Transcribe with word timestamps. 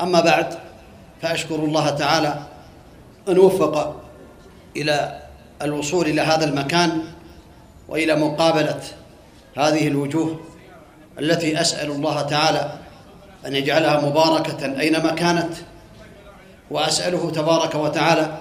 أما 0.00 0.20
بعد 0.20 0.54
فأشكر 1.22 1.54
الله 1.54 1.90
تعالى 1.90 2.38
أن 3.28 3.38
وفق 3.38 4.00
إلى 4.76 5.22
الوصول 5.62 6.06
إلى 6.06 6.20
هذا 6.20 6.44
المكان 6.44 7.02
وإلى 7.88 8.16
مقابلة 8.16 8.80
هذه 9.56 9.88
الوجوه 9.88 10.40
التي 11.18 11.60
أسأل 11.60 11.90
الله 11.90 12.22
تعالى 12.22 12.78
أن 13.46 13.54
يجعلها 13.54 14.00
مباركة 14.00 14.80
أينما 14.80 15.10
كانت 15.10 15.54
وأسأله 16.70 17.30
تبارك 17.30 17.74
وتعالى 17.74 18.38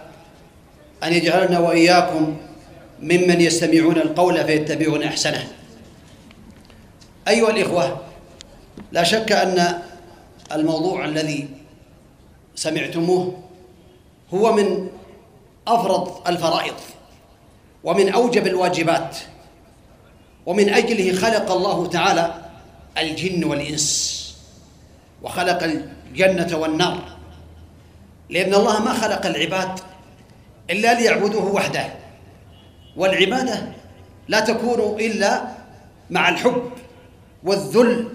أن 1.03 1.13
يجعلنا 1.13 1.59
وإياكم 1.59 2.37
ممن 2.99 3.41
يستمعون 3.41 3.97
القول 3.97 4.45
فيتبعون 4.45 5.03
إحسنه. 5.03 5.47
أيها 7.27 7.49
الإخوة 7.49 8.01
لا 8.91 9.03
شك 9.03 9.31
أن 9.31 9.81
الموضوع 10.55 11.05
الذي 11.05 11.49
سمعتموه 12.55 13.39
هو 14.33 14.53
من 14.53 14.87
افرض 15.67 16.27
الفرائض 16.27 16.75
ومن 17.83 18.09
أوجب 18.09 18.47
الواجبات 18.47 19.17
ومن 20.45 20.69
أجله 20.69 21.15
خلق 21.15 21.51
الله 21.51 21.87
تعالى 21.87 22.33
الجن 22.97 23.43
والإنس 23.43 24.13
وخلق 25.23 25.63
الجنة 25.63 26.57
والنار. 26.57 26.99
لأن 28.29 28.53
الله 28.53 28.83
ما 28.83 28.93
خلق 28.93 29.25
العباد 29.25 29.79
إلا 30.69 30.99
ليعبدوه 30.99 31.53
وحده 31.53 31.85
والعبادة 32.97 33.71
لا 34.27 34.39
تكون 34.39 34.99
إلا 34.99 35.47
مع 36.09 36.29
الحب 36.29 36.71
والذل 37.43 38.07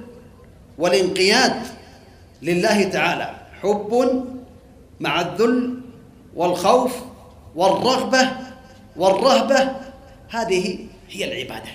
والانقياد 0.79 1.63
لله 2.43 2.83
تعالى. 2.83 3.31
حب 3.63 4.25
مع 5.01 5.21
الذل 5.21 5.81
والخوف 6.37 6.95
والرغبة 7.57 8.31
والرهبة 8.97 9.61
هذه 10.29 10.79
هي 11.11 11.25
العبادة. 11.25 11.71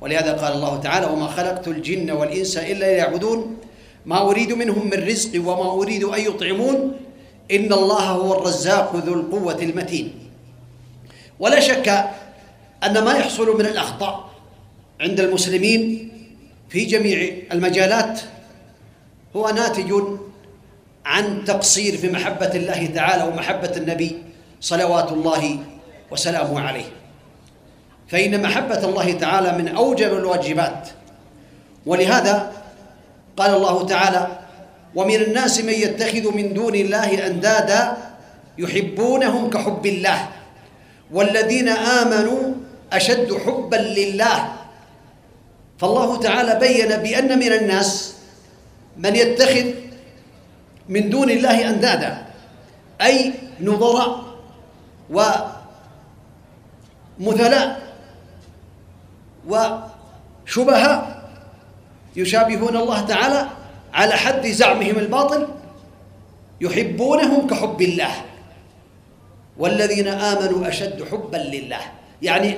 ولهذا 0.00 0.32
قال 0.32 0.52
الله 0.52 0.80
تعالى 0.80 1.06
وما 1.06 1.26
خلقت 1.26 1.68
الجن 1.68 2.10
والإنس 2.10 2.56
إلا 2.56 2.86
ليعبدون 2.86 3.56
ما 4.06 4.30
أريد 4.30 4.52
منهم 4.52 4.86
من 4.86 5.04
رزق 5.04 5.40
وما 5.40 5.72
أريد 5.82 6.04
أن 6.04 6.20
يطعمون 6.20 6.96
إن 7.50 7.72
الله 7.72 8.04
هو 8.10 8.40
الرزاق 8.40 8.96
ذو 8.96 9.14
القوة 9.14 9.58
المتين. 9.62 10.14
ولا 11.40 11.60
شك 11.60 11.88
أن 12.84 13.04
ما 13.04 13.12
يحصل 13.12 13.58
من 13.58 13.66
الأخطاء 13.66 14.30
عند 15.00 15.20
المسلمين 15.20 16.10
في 16.68 16.84
جميع 16.84 17.32
المجالات 17.52 18.20
هو 19.36 19.50
ناتج 19.50 19.94
عن 21.04 21.44
تقصير 21.44 21.96
في 21.96 22.10
محبة 22.10 22.50
الله 22.54 22.86
تعالى 22.86 23.22
ومحبة 23.22 23.76
النبي 23.76 24.22
صلوات 24.60 25.12
الله 25.12 25.58
وسلامه 26.10 26.60
عليه. 26.60 26.84
فإن 28.08 28.42
محبة 28.42 28.84
الله 28.84 29.12
تعالى 29.12 29.52
من 29.52 29.68
أوجب 29.68 30.12
الواجبات. 30.12 30.88
ولهذا 31.86 32.52
قال 33.36 33.54
الله 33.54 33.86
تعالى 33.86 34.38
ومن 34.94 35.14
الناس 35.14 35.60
من 35.60 35.72
يتخذ 35.72 36.34
من 36.36 36.54
دون 36.54 36.74
الله 36.74 37.26
أندادا 37.26 37.96
يحبونهم 38.58 39.50
كحب 39.50 39.86
الله 39.86 40.28
والذين 41.12 41.68
آمنوا 41.68 42.54
أشد 42.92 43.32
حبا 43.46 43.76
لله. 43.76 44.52
فالله 45.78 46.20
تعالى 46.20 46.58
بين 46.60 46.88
بأن 46.96 47.38
من 47.38 47.52
الناس 47.52 48.17
من 48.98 49.16
يتخذ 49.16 49.66
من 50.88 51.10
دون 51.10 51.30
الله 51.30 51.70
أندادا 51.70 52.26
أي 53.02 53.32
نظراء 53.60 54.24
ومثلاء 57.20 57.68
وشبهاء 59.48 61.18
يشابهون 62.16 62.76
الله 62.76 63.00
تعالى 63.00 63.48
على 63.94 64.14
حد 64.14 64.46
زعمهم 64.46 64.98
الباطل 64.98 65.48
يحبونهم 66.60 67.46
كحب 67.46 67.82
الله. 67.82 68.14
والذين 69.58 70.08
آمنوا 70.08 70.68
أشد 70.68 71.04
حبا 71.10 71.36
لله 71.36 71.80
يعني 72.22 72.54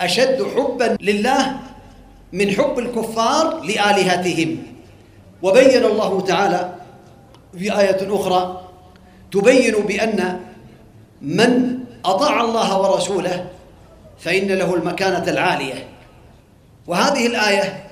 أشد 0.00 0.42
حبا 0.56 0.96
لله 1.00 1.56
من 2.32 2.50
حب 2.50 2.78
الكفار 2.78 3.60
لآلهتهم. 3.60 4.73
وبين 5.44 5.84
الله 5.84 6.20
تعالى 6.20 6.74
في 7.58 7.80
آية 7.80 8.00
أخرى 8.16 8.68
تبين 9.32 9.74
بأن 9.74 10.40
من 11.22 11.78
أطاع 12.04 12.40
الله 12.40 12.80
ورسوله 12.80 13.46
فإن 14.18 14.48
له 14.48 14.74
المكانة 14.74 15.24
العالية. 15.28 15.88
وهذه 16.86 17.26
الآية 17.26 17.84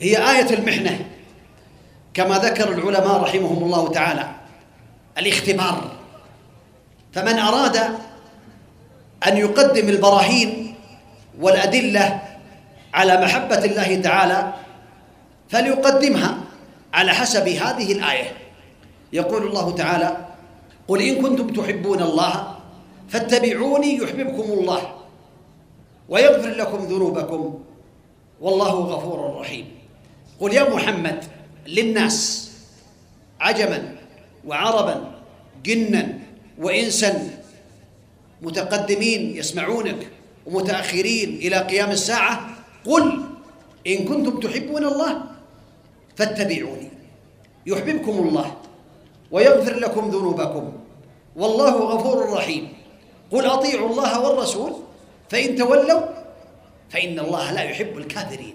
هي 0.00 0.16
آية 0.16 0.54
المحنة 0.54 1.04
كما 2.14 2.38
ذكر 2.38 2.72
العلماء 2.72 3.22
رحمهم 3.22 3.64
الله 3.64 3.88
تعالى. 3.88 4.30
الاختبار 5.18 5.90
فمن 7.12 7.38
أراد 7.38 7.76
أن 9.26 9.36
يقدم 9.36 9.88
البراهين 9.88 10.74
والأدلة 11.40 12.22
على 12.94 13.24
محبة 13.24 13.64
الله 13.64 14.00
تعالى 14.00 14.52
فليقدمها. 15.48 16.41
على 16.94 17.12
حسب 17.12 17.48
هذه 17.48 17.92
الآية. 17.92 18.36
يقول 19.12 19.46
الله 19.46 19.74
تعالى 19.74 20.26
قل 20.88 21.02
إن 21.02 21.22
كنتم 21.22 21.46
تحبون 21.52 22.02
الله 22.02 22.56
فاتبعوني 23.08 23.96
يحببكم 23.96 24.52
الله 24.52 24.96
ويغفر 26.08 26.48
لكم 26.48 26.78
ذنوبكم 26.78 27.58
والله 28.40 28.70
غفور 28.70 29.40
رحيم. 29.40 29.66
قل 30.40 30.52
يا 30.52 30.74
محمد 30.74 31.24
للناس 31.66 32.50
عجما 33.40 33.94
وعربا 34.46 35.10
جنا 35.64 36.18
وإنسا 36.58 37.30
متقدمين 38.42 39.36
يسمعونك 39.36 40.08
ومتأخرين 40.46 41.28
إلى 41.28 41.56
قيام 41.56 41.90
الساعة 41.90 42.50
قل 42.84 43.22
إن 43.86 44.04
كنتم 44.04 44.40
تحبون 44.40 44.84
الله 44.84 45.22
فاتبعوني. 46.16 46.90
يحببكم 47.66 48.12
الله 48.12 48.56
ويغفر 49.30 49.74
لكم 49.74 50.08
ذنوبكم. 50.08 50.72
والله 51.36 51.70
غفور 51.70 52.32
رحيم. 52.32 52.72
قل 53.30 53.46
أطيعوا 53.46 53.88
الله 53.88 54.20
والرسول 54.20 54.72
فإن 55.30 55.56
تولوا 55.56 56.00
فإن 56.90 57.18
الله 57.18 57.52
لا 57.52 57.62
يحب 57.62 57.98
الكافرين. 57.98 58.54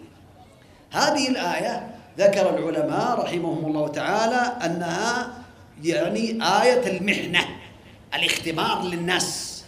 هذه 0.91 1.28
الآية 1.28 1.96
ذكر 2.17 2.50
العلماء 2.57 3.19
رحمهم 3.19 3.66
الله 3.66 3.88
تعالى 3.88 4.66
أنها 4.66 5.34
يعني 5.84 6.40
آية 6.61 6.97
المحنة 6.97 7.40
الاختبار 8.16 8.84
للناس. 8.84 9.64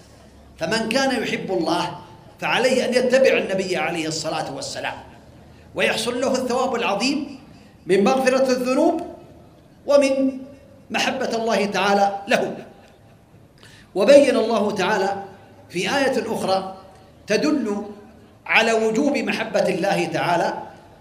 فمن 0.57 0.89
كان 0.89 1.23
يحب 1.23 1.51
الله 1.51 1.99
فعليه 2.39 2.85
أن 2.85 2.93
يتبع 2.93 3.37
النبي 3.37 3.77
عليه 3.77 4.07
الصلاة 4.07 4.55
والسلام 4.55 4.97
ويحصل 5.75 6.21
له 6.21 6.31
الثواب 6.31 6.75
العظيم 6.75 7.38
من 7.85 8.03
مغفرة 8.03 8.51
الذنوب 8.51 9.01
ومن 9.85 10.39
محبة 10.89 11.35
الله 11.35 11.65
تعالى 11.65 12.21
له. 12.27 12.57
وبين 13.95 14.35
الله 14.35 14.71
تعالى 14.71 15.23
في 15.69 15.79
آية 15.79 16.33
أخرى 16.33 16.75
تدل 17.27 17.85
على 18.45 18.73
وجوب 18.73 19.17
محبة 19.17 19.69
الله 19.69 20.05
تعالى 20.05 20.53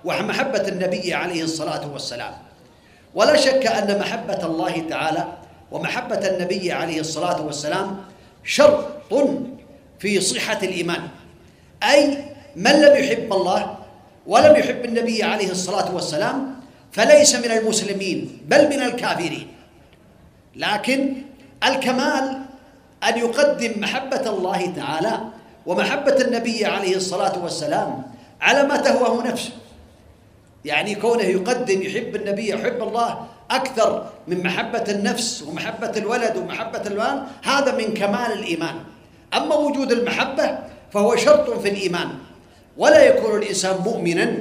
ومحبة 0.05 0.69
النبي 0.69 1.15
عليه 1.15 1.43
الصلاة 1.43 1.93
والسلام. 1.93 2.33
ولا 3.15 3.37
شك 3.37 3.67
أن 3.67 3.99
محبة 3.99 4.47
الله 4.47 4.89
تعالى 4.91 5.25
ومحبة 5.73 6.29
النبي 6.29 6.73
عليه 6.73 7.01
الصلاة 7.01 7.43
والسلام 7.43 7.97
شرط 8.45 9.15
في 9.99 10.21
صحة 10.21 10.59
الإيمان. 10.63 11.09
أي 11.83 12.25
من 12.57 12.73
لم 12.73 12.97
يحب 13.05 13.33
الله 13.33 13.79
ولم 14.27 14.57
يحب 14.57 14.85
النبي 14.85 15.23
عليه 15.23 15.51
الصلاة 15.51 15.95
والسلام 15.95 16.58
فليس 16.99 17.35
من 17.35 17.51
المسلمين 17.51 18.43
بل 18.51 18.69
من 18.69 18.83
الكافرين. 18.83 19.47
لكن 20.57 21.15
الكمال 21.65 22.25
أن 23.09 23.19
يقدم 23.19 23.73
محبة 23.81 24.31
الله 24.31 24.67
تعالى 24.77 25.21
ومحبة 25.67 26.17
النبي 26.21 26.67
عليه 26.67 26.97
الصلاة 26.97 27.39
والسلام 27.43 28.03
على 28.41 28.63
ما 28.63 28.77
تهواه 28.77 29.27
نفسه. 29.27 29.51
يعني 30.65 30.95
كونه 30.95 31.23
يقدم 31.23 31.83
يحب 31.83 32.17
النبي 32.17 32.49
يحب 32.49 32.83
الله 32.83 33.27
أكثر 33.51 34.11
من 34.29 34.43
محبة 34.43 34.85
النفس 34.89 35.43
ومحبة 35.43 35.93
الولد 35.97 36.37
ومحبة 36.37 36.83
الوالد 36.87 37.23
هذا 37.45 37.75
من 37.79 37.95
كمال 37.95 38.33
الإيمان. 38.33 38.75
أما 39.35 39.55
وجود 39.55 39.93
المحبة 39.93 40.59
فهو 40.93 41.17
شرط 41.17 41.51
في 41.51 41.69
الإيمان. 41.69 42.09
ولا 42.77 43.03
يكون 43.03 43.43
الإنسان 43.43 43.77
مؤمنا 43.85 44.35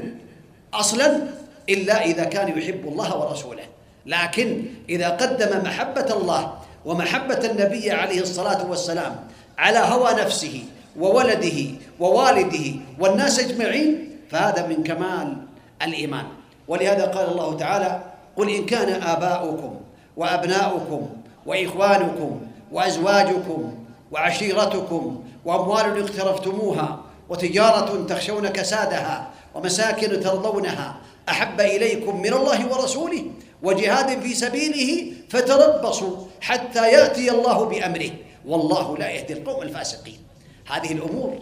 أصلا 0.74 1.37
إلا 1.70 2.06
إذا 2.06 2.24
كان 2.24 2.58
يحب 2.58 2.88
الله 2.88 3.18
ورسوله. 3.18 3.64
لكن 4.06 4.66
إذا 4.90 5.10
قدم 5.10 5.64
محبة 5.64 6.14
الله 6.14 6.54
ومحبة 6.86 7.52
النبي 7.52 7.92
عليه 7.92 8.22
الصلاة 8.22 8.70
والسلام 8.70 9.16
على 9.58 9.80
هوى 9.80 10.14
نفسه 10.14 10.64
وولده 11.00 11.60
ووالده 12.00 12.66
والناس 13.00 13.40
أجمعين 13.40 14.10
فهذا 14.32 14.68
من 14.68 14.84
كمال 14.84 15.38
الإيمان. 15.82 16.26
ولهذا 16.68 17.06
قال 17.06 17.32
الله 17.32 17.58
تعالى 17.58 18.02
قل 18.38 18.50
إن 18.50 18.66
كان 18.66 19.02
آباؤكم 19.02 19.76
وأبناؤكم 20.18 21.10
وإخوانكم 21.46 22.42
وأزواجكم 22.72 23.74
وعشيرتكم 24.12 25.24
وأموال 25.46 26.04
اقترفتموها 26.04 27.00
وتجارة 27.30 28.06
تخشون 28.06 28.48
كسادها 28.48 29.28
ومساكن 29.56 30.20
ترضونها 30.20 30.96
أحب 31.30 31.62
إليكم 31.62 32.22
من 32.22 32.34
الله 32.34 32.68
ورسوله 32.72 33.26
وجهاد 33.64 34.20
في 34.22 34.34
سبيله 34.34 35.12
فتربصوا 35.30 36.18
حتى 36.42 36.92
يأتي 36.92 37.32
الله 37.32 37.66
بأمره. 37.66 38.12
والله 38.46 38.98
لا 38.98 39.10
يهدي 39.10 39.34
القوم 39.34 39.62
الفاسقين. 39.62 40.20
هذه 40.68 40.92
الأمور 40.92 41.40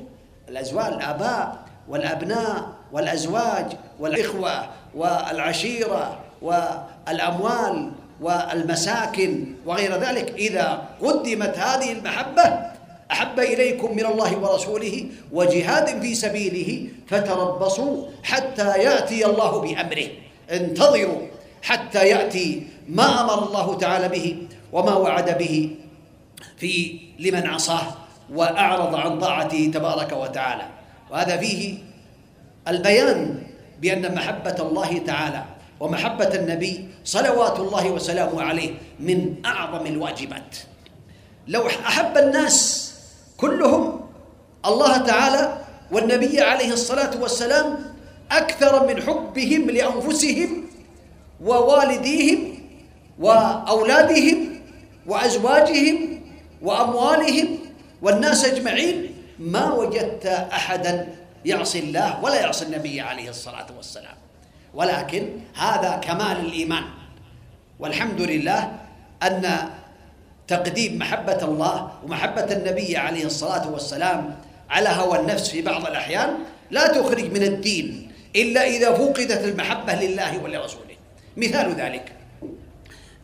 الأزواج 0.50 0.94
الآباء 0.94 1.66
والأبناء 1.90 2.70
والأزواج 2.92 3.66
والإخوة 4.00 4.68
والعشيرة 4.96 6.20
والأموال 6.42 7.92
والمساكن 8.22 9.56
وغير 9.66 9.98
ذلك 10.00 10.34
إذا 10.34 10.86
قدمت 11.02 11.58
هذه 11.58 11.92
المحبة 11.92 12.75
أحب 13.12 13.40
إليكم 13.40 13.96
من 13.96 14.06
الله 14.06 14.38
ورسوله 14.38 15.06
وجهاد 15.32 16.02
في 16.02 16.16
سبيله 16.16 16.90
فتربصوا 17.08 18.06
حتى 18.24 18.68
يأتي 18.84 19.26
الله 19.26 19.60
بأمره. 19.62 20.08
انتظروا 20.52 21.22
حتى 21.64 22.08
يأتي 22.08 22.68
ما 22.90 23.22
أمر 23.22 23.48
الله 23.48 23.78
تعالى 23.78 24.10
به 24.10 24.38
وما 24.74 24.96
وعد 24.96 25.38
به 25.38 25.70
في 26.58 27.00
لمن 27.20 27.48
عصاه 27.48 27.88
وأعرض 28.34 28.96
عن 28.96 29.20
طاعته 29.20 29.72
تبارك 29.74 30.12
وتعالى. 30.12 30.66
وهذا 31.12 31.38
فيه 31.38 31.78
البيان 32.68 33.44
بأن 33.82 34.16
محبة 34.16 34.56
الله 34.60 34.98
تعالى 34.98 35.44
ومحبة 35.80 36.36
النبي 36.36 36.90
صلوات 37.06 37.60
الله 37.60 37.92
وسلامه 37.92 38.42
عليه 38.42 38.72
من 39.00 39.36
أعظم 39.46 39.86
الواجبات. 39.86 40.58
لو 41.48 41.68
أحب 41.68 42.18
الناس 42.18 42.85
كلهم 43.38 44.02
الله 44.66 44.98
تعالى 44.98 45.58
والنبي 45.92 46.42
عليه 46.42 46.74
الصلاة 46.74 47.22
والسلام 47.22 47.96
أكثر 48.32 48.88
من 48.88 49.02
حبهم 49.02 49.70
لأنفسهم 49.70 50.64
ووالديهم 51.44 52.40
وأولادهم 53.20 54.62
وأزواجهم 55.08 56.22
وأموالهم 56.62 57.48
والناس 58.02 58.46
أجمعين 58.46 59.16
ما 59.40 59.74
وجدت 59.74 60.26
أحدا 60.26 61.08
يعصي 61.46 61.80
الله 61.80 62.24
ولا 62.24 62.42
يعصي 62.42 62.66
النبي 62.66 63.02
عليه 63.02 63.30
الصلاة 63.30 63.68
والسلام. 63.78 64.16
ولكن 64.74 65.30
هذا 65.56 66.02
كمال 66.04 66.40
الإيمان. 66.46 66.84
والحمد 67.80 68.22
لله 68.22 68.72
أن 69.24 69.70
تقديم 70.48 71.00
محبة 71.00 71.44
الله 71.44 71.92
ومحبة 72.04 72.44
النبي 72.54 72.98
عليه 72.98 73.26
الصلاة 73.26 73.72
والسلام 73.72 74.36
على 74.70 74.90
هوى 74.90 75.20
النفس 75.20 75.50
في 75.50 75.62
بعض 75.62 75.86
الأحيان 75.86 76.38
لا 76.72 76.88
تخرج 76.88 77.32
من 77.32 77.44
الدين 77.44 78.12
إلا 78.36 78.68
إذا 78.68 78.92
فقدت 78.92 79.44
المحبة 79.44 79.94
لله 79.94 80.44
ولرسوله. 80.44 80.96
مثال 81.38 81.76
ذلك 81.76 82.12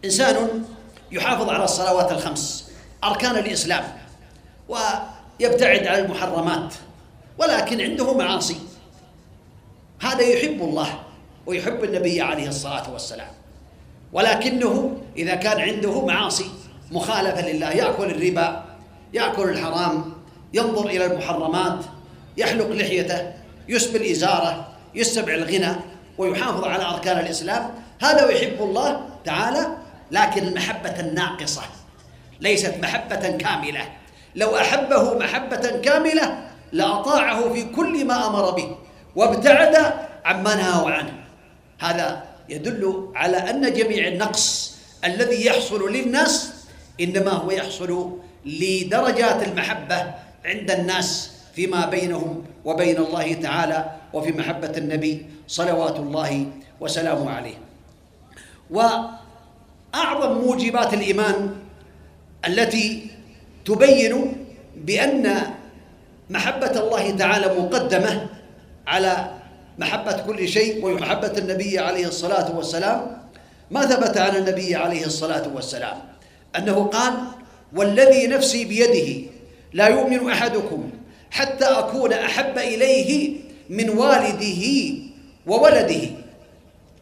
إنسان 0.06 0.64
يحافظ 1.12 1.50
على 1.50 1.64
الصلوات 1.64 2.12
الخمس 2.12 2.72
أركان 3.04 3.36
الإسلام 3.36 3.84
ويبتعد 4.70 5.88
عن 5.88 6.00
المحرمات 6.00 6.74
ولكن 7.38 7.82
عنده 7.82 8.14
معاصي. 8.14 8.58
هذا 10.02 10.22
يحب 10.22 10.62
الله 10.62 11.00
ويحب 11.46 11.84
النبي 11.84 12.22
عليه 12.22 12.48
الصلاة 12.48 12.94
والسلام 12.94 13.32
ولكنه 14.14 14.98
إذا 15.18 15.36
كان 15.36 15.60
عنده 15.60 16.06
معاصي 16.06 16.46
مخالفة 16.92 17.52
لله. 17.52 17.72
يأكل 17.72 18.06
الربا 18.06 18.64
يأكل 19.14 19.50
الحرام 19.50 20.14
ينظر 20.54 20.86
إلى 20.86 21.06
المحرمات 21.06 21.86
يحلق 22.38 22.70
لحيته 22.70 23.34
يسبل 23.68 24.04
إزارة 24.04 24.68
يستبع 24.96 25.34
الغنى 25.34 25.76
ويحافظ 26.18 26.64
على 26.64 26.86
أركان 26.86 27.20
الإسلام. 27.20 27.70
هذا 28.02 28.30
يحب 28.30 28.62
الله 28.62 29.02
تعالى 29.26 29.68
لكن 30.12 30.48
المحبة 30.48 31.00
الناقصة 31.00 31.62
ليست 32.40 32.74
محبة 32.82 33.38
كاملة. 33.38 33.90
لو 34.36 34.58
أحبه 34.58 35.18
محبة 35.18 35.80
كاملة 35.84 36.38
لأطاعه 36.72 37.54
في 37.54 37.64
كل 37.64 38.06
ما 38.06 38.28
أمر 38.28 38.50
به 38.52 38.76
وابتعد 39.16 39.94
عما 40.26 40.56
نهى 40.56 40.94
عنه. 40.94 41.14
هذا 41.80 42.24
يدل 42.50 43.12
على 43.16 43.38
أن 43.38 43.74
جميع 43.74 44.08
النقص 44.08 44.76
الذي 45.06 45.46
يحصل 45.46 45.92
للناس 45.92 46.51
إنما 47.02 47.32
هو 47.32 47.52
يحصل 47.52 48.18
لدرجات 48.46 49.48
المحبة 49.48 50.14
عند 50.46 50.72
الناس 50.72 51.32
فيما 51.54 51.86
بينهم 51.86 52.44
وبين 52.66 52.98
الله 52.98 53.34
تعالى 53.34 53.92
وفي 54.14 54.32
محبة 54.32 54.74
النبي 54.78 55.26
صلوات 55.48 56.00
الله 56.00 56.46
وسلامه 56.80 57.30
عليه. 57.30 57.58
وأعظم 58.70 60.32
موجبات 60.42 60.94
الإيمان 60.94 61.56
التي 62.48 63.12
تبين 63.66 64.46
بأن 64.76 65.38
محبة 66.30 66.80
الله 66.80 67.12
تعالى 67.12 67.48
مقدمة 67.60 68.28
على 68.88 69.32
محبة 69.78 70.18
كل 70.22 70.48
شيء 70.48 70.86
ومحبه 70.86 71.38
النبي 71.38 71.80
عليه 71.80 72.08
الصلاة 72.08 72.56
والسلام. 72.56 73.18
ما 73.72 73.82
ثبت 73.86 74.18
عن 74.18 74.36
النبي 74.36 74.76
عليه 74.76 75.06
الصلاة 75.06 75.48
والسلام. 75.56 76.11
أنه 76.58 76.84
قال 76.84 77.14
والذي 77.74 78.28
نفسي 78.28 78.66
بيده 78.66 79.30
لا 79.74 79.88
يؤمن 79.88 80.30
أحدكم 80.32 80.90
حتى 81.32 81.66
أكون 81.66 82.14
أحب 82.14 82.58
إليه 82.58 83.36
من 83.70 83.90
والده 83.90 84.94
وولده. 85.48 86.10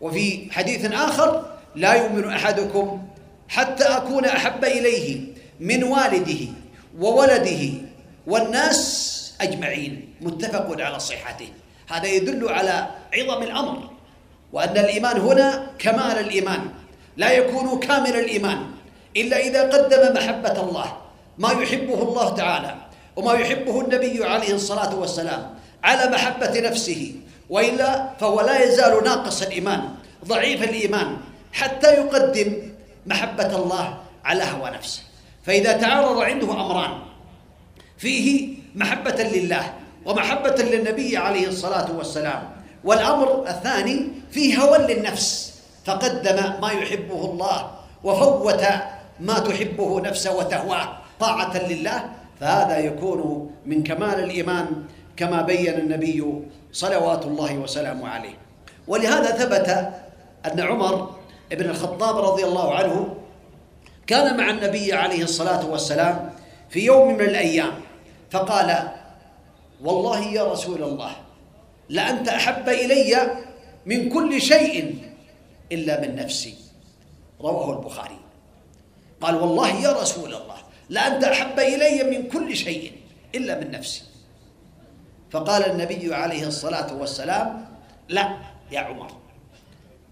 وفي 0.02 0.52
حديث 0.52 0.86
آخر 0.92 1.46
لا 1.76 1.94
يؤمن 1.94 2.30
أحدكم 2.30 3.02
حتى 3.50 3.84
أكون 3.84 4.26
أحب 4.26 4.66
إليه 4.66 5.20
من 5.60 5.84
والده 5.84 6.48
وولده 7.00 7.70
والناس 8.28 8.80
أجمعين. 9.42 10.14
متفق 10.22 10.82
على 10.82 11.00
صحته. 11.00 11.48
هذا 11.90 12.08
يدل 12.08 12.50
على 12.50 12.88
عظم 13.14 13.44
الأمر 13.44 13.90
وأن 14.54 14.78
الإيمان 14.78 15.18
هنا 15.18 15.68
كمال 15.80 16.20
الإيمان 16.20 16.70
لا 17.18 17.32
يكون 17.32 17.80
كامل 17.80 18.16
الإيمان. 18.16 18.69
إلا 19.18 19.38
إذا 19.38 19.62
قدم 19.70 20.14
محبة 20.14 20.62
الله 20.62 20.98
ما 21.38 21.52
يحبه 21.52 22.02
الله 22.04 22.30
تعالى 22.36 22.76
وما 23.16 23.34
يحبه 23.34 23.82
النبي 23.82 24.26
عليه 24.26 24.54
الصلاة 24.54 24.96
والسلام 24.96 25.56
على 25.84 26.12
محبة 26.12 26.60
نفسه 26.60 27.16
وإلا 27.50 28.10
فهو 28.20 28.42
لا 28.42 28.64
يزال 28.64 29.04
ناقص 29.04 29.42
الإيمان 29.42 29.82
ضعيف 30.26 30.64
الإيمان 30.64 31.18
حتى 31.54 31.94
يقدم 31.94 32.54
محبة 33.06 33.56
الله 33.56 33.98
على 34.26 34.44
هوى 34.44 34.70
نفسه. 34.70 35.02
فإذا 35.46 35.74
تعارض 35.74 36.20
عنده 36.20 36.52
أمران 36.52 37.00
فيه 37.98 38.58
محبة 38.76 39.24
لله 39.24 39.74
ومحبة 40.06 40.56
للنبي 40.56 41.18
عليه 41.18 41.48
الصلاة 41.48 41.98
والسلام 41.98 42.50
والأمر 42.84 43.48
الثاني 43.48 44.08
فيه 44.32 44.58
هوى 44.58 44.78
للنفس 44.78 45.54
فقدم 45.86 46.62
ما 46.62 46.72
يحبه 46.72 47.26
الله 47.26 47.72
وفوت 48.04 48.64
ما 49.20 49.40
تحبه 49.40 50.02
نفسه 50.02 50.38
وتهواه 50.38 50.98
طاعة 51.20 51.68
لله 51.68 52.10
فهذا 52.40 52.78
يكون 52.78 53.52
من 53.66 53.84
كمال 53.84 54.24
الإيمان 54.24 54.84
كما 55.18 55.42
بين 55.42 55.74
النبي 55.74 56.34
صلوات 56.72 57.26
الله 57.26 57.58
وسلامه 57.58 58.10
عليه. 58.10 58.38
ولهذا 58.88 59.32
ثبت 59.32 59.94
أن 60.46 60.60
عمر 60.60 61.16
بن 61.52 61.70
الخطاب 61.70 62.18
رضي 62.18 62.44
الله 62.44 62.76
عنه 62.76 63.16
كان 64.08 64.38
مع 64.38 64.50
النبي 64.50 64.94
عليه 64.94 65.24
الصلاة 65.24 65.70
والسلام 65.70 66.30
في 66.70 66.80
يوم 66.80 67.14
من 67.14 67.22
الأيام 67.22 67.72
فقال 68.32 68.88
والله 69.84 70.20
يا 70.20 70.44
رسول 70.44 70.84
الله 70.84 71.12
لأنت 71.90 72.30
أحب 72.30 72.70
إلي 72.70 73.32
من 73.86 74.10
كل 74.10 74.42
شيء 74.42 74.98
إلا 75.72 76.02
من 76.02 76.16
نفسي. 76.16 76.56
رواه 77.42 77.80
البخاري. 77.80 78.20
قال 79.22 79.36
والله 79.36 79.70
يا 79.70 79.92
رسول 79.92 80.34
الله 80.36 80.58
لأنت 80.90 81.24
أحب 81.24 81.60
إلي 81.60 82.04
من 82.04 82.30
كل 82.30 82.56
شيء 82.56 82.92
إلا 83.36 83.60
من 83.60 83.72
نفسي. 83.72 84.02
فقال 85.32 85.66
النبي 85.72 86.16
عليه 86.16 86.48
الصلاة 86.48 86.94
والسلام 86.96 87.66
لا 88.10 88.38
يا 88.72 88.80
عمر 88.80 89.12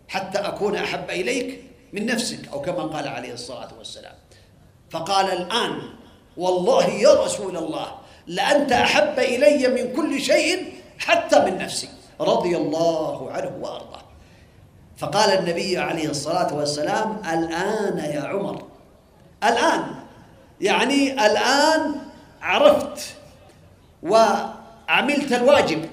حتى 0.07 0.39
أكون 0.39 0.75
أحب 0.75 1.09
إليك 1.09 1.63
من 1.93 2.05
نفسك 2.05 2.47
أو 2.53 2.61
كما 2.61 2.83
قال 2.83 3.07
عليه 3.07 3.33
الصلاة 3.33 3.69
والسلام. 3.77 4.15
فقال 4.89 5.25
الآن 5.31 5.81
والله 6.37 6.87
يا 6.87 7.13
رسول 7.13 7.57
الله 7.57 7.95
لأنت 8.27 8.71
أحب 8.71 9.19
إلي 9.19 9.67
من 9.67 9.95
كل 9.95 10.21
شيء 10.21 10.73
حتى 10.99 11.39
من 11.39 11.57
نفسي 11.57 11.89
رضي 12.21 12.57
الله 12.57 13.31
عنه 13.31 13.57
وأرضاه. 13.61 14.01
فقال 14.97 15.29
النبي 15.29 15.77
عليه 15.77 16.09
الصلاة 16.09 16.55
والسلام 16.55 17.21
الآن 17.33 17.97
يا 17.97 18.21
عمر 18.21 18.76
الآن. 19.43 19.95
يعني 20.61 21.13
الآن 21.13 21.95
عرفت 22.41 23.15
وعملت 24.03 25.33
الواجب 25.33 25.89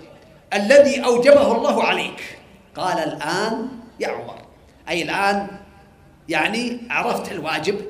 الذي 0.55 1.05
أوجبه 1.05 1.57
الله 1.57 1.85
عليك. 1.85 2.39
قال 2.77 2.99
الآن 2.99 3.69
يا 4.01 4.09
عمر. 4.09 4.39
أي 4.89 5.03
الآن 5.03 5.47
يعني 6.29 6.81
عرفت 6.91 7.33
الواجب 7.33 7.81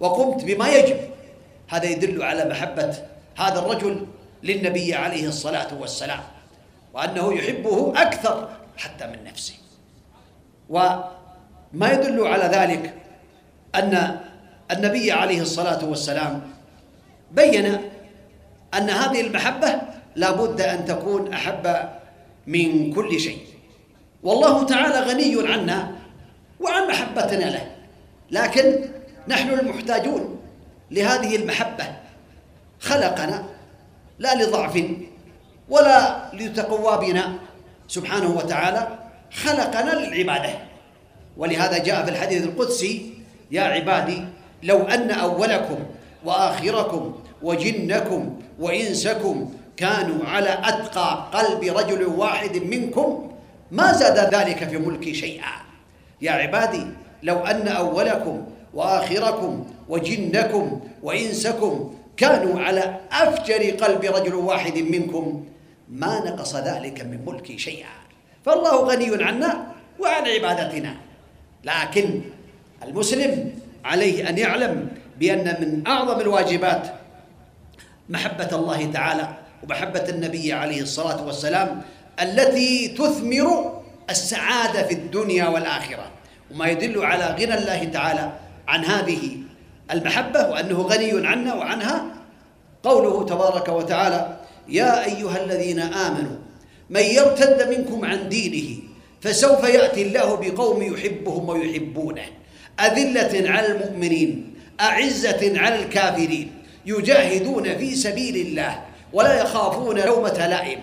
وقمت 0.00 0.44
بما 0.44 0.68
يجب. 0.68 0.96
هذا 1.68 1.84
يدل 1.84 2.22
على 2.22 2.44
محبة 2.44 2.94
هذا 3.38 3.58
الرجل 3.58 4.06
للنبي 4.42 4.94
عليه 4.94 5.28
الصلاة 5.28 5.74
والسلام 5.80 6.20
وأنه 6.94 7.34
يحبه 7.34 7.92
أكثر 7.96 8.48
حتى 8.76 9.06
من 9.06 9.24
نفسه. 9.24 9.54
وما 10.68 11.92
يدل 11.92 12.26
على 12.26 12.44
ذلك 12.44 12.94
أن 13.74 14.20
النبي 14.70 15.12
عليه 15.12 15.40
الصلاة 15.40 15.84
والسلام 15.84 16.42
بين 17.32 17.66
أن 18.74 18.90
هذه 18.90 19.20
المحبة 19.20 19.80
لا 20.16 20.30
بد 20.30 20.60
أن 20.60 20.84
تكون 20.84 21.32
أحب 21.32 21.88
من 22.46 22.92
كل 22.92 23.20
شيء. 23.20 23.38
والله 24.22 24.66
تعالى 24.66 25.00
غني 25.00 25.52
عنا 25.52 25.92
وعن 26.60 26.88
محبتنا 26.88 27.44
له. 27.44 27.70
لكن 28.30 28.84
نحن 29.28 29.48
المحتاجون 29.50 30.40
لهذه 30.90 31.36
المحبة. 31.36 31.84
خلقنا 32.80 33.44
لا 34.18 34.34
لضعف 34.34 34.84
ولا 35.68 36.30
لتقوى 36.32 37.06
بنا. 37.06 37.34
سبحانه 37.88 38.30
وتعالى 38.30 38.98
خلقنا 39.32 39.90
للعبادة. 39.90 40.50
ولهذا 41.36 41.78
جاء 41.78 42.04
في 42.04 42.10
الحديث 42.10 42.42
القدسي 42.44 43.14
يا 43.50 43.62
عبادي 43.62 44.24
لو 44.62 44.82
أن 44.82 45.10
أولكم 45.10 45.78
وآخركم 46.24 47.14
وجنكم 47.42 48.40
وإنسكم 48.58 49.50
كانوا 49.76 50.24
على 50.24 50.58
أتقى 50.64 51.30
قلب 51.32 51.62
رجل 51.64 52.06
واحد 52.06 52.56
منكم 52.56 53.30
ما 53.70 53.92
زاد 53.92 54.34
ذلك 54.34 54.68
في 54.68 54.78
ملكي 54.78 55.14
شيئا. 55.14 55.52
يا 56.22 56.32
عبادي 56.32 56.86
لو 57.22 57.38
أن 57.38 57.68
أولكم 57.68 58.46
وآخركم 58.74 59.66
وجنكم 59.88 60.80
وإنسكم 61.02 61.94
كانوا 62.16 62.60
على 62.60 63.00
أفجر 63.12 63.70
قلب 63.70 64.04
رجل 64.04 64.34
واحد 64.34 64.78
منكم 64.78 65.44
ما 65.88 66.20
نقص 66.26 66.56
ذلك 66.56 67.00
من 67.00 67.18
ملكي 67.26 67.58
شيئا. 67.58 67.94
فالله 68.44 68.76
غني 68.84 69.24
عنا 69.24 69.66
وعن 70.00 70.24
عبادتنا. 70.26 70.94
لكن 71.64 72.20
المسلم 72.82 73.52
عليه 73.88 74.28
أن 74.28 74.38
يعلم 74.38 74.88
بأن 75.20 75.56
من 75.60 75.86
أعظم 75.86 76.20
الواجبات 76.20 76.94
محبة 78.08 78.48
الله 78.52 78.90
تعالى 78.92 79.28
ومحبة 79.62 80.08
النبي 80.08 80.52
عليه 80.52 80.82
الصلاة 80.82 81.26
والسلام 81.26 81.82
التي 82.22 82.88
تثمر 82.88 83.80
السعادة 84.10 84.82
في 84.82 84.94
الدنيا 84.94 85.48
والآخرة. 85.48 86.06
وما 86.50 86.66
يدل 86.66 87.04
على 87.04 87.24
غنى 87.24 87.54
الله 87.58 87.84
تعالى 87.84 88.32
عن 88.68 88.84
هذه 88.84 89.36
المحبة 89.90 90.48
وأنه 90.48 90.78
غني 90.80 91.26
عنا 91.26 91.54
وعنها. 91.54 92.04
قوله 92.82 93.24
تبارك 93.26 93.68
وتعالى 93.68 94.36
يا 94.68 95.04
أيها 95.04 95.44
الذين 95.44 95.80
آمنوا 95.80 96.36
من 96.90 97.00
يرتد 97.00 97.68
منكم 97.68 98.04
عن 98.04 98.28
دينه 98.28 98.82
فسوف 99.20 99.64
يأتي 99.68 100.02
الله 100.02 100.36
بقوم 100.36 100.82
يحبهم 100.82 101.48
ويحبونه. 101.48 102.28
أذلة 102.80 103.50
على 103.50 103.66
المؤمنين 103.66 104.54
أعزة 104.80 105.60
على 105.60 105.82
الكافرين 105.82 106.52
يجاهدون 106.86 107.78
في 107.78 107.94
سبيل 107.94 108.36
الله 108.46 108.82
ولا 109.12 109.42
يخافون 109.42 109.98
لومة 109.98 110.46
لائم. 110.46 110.80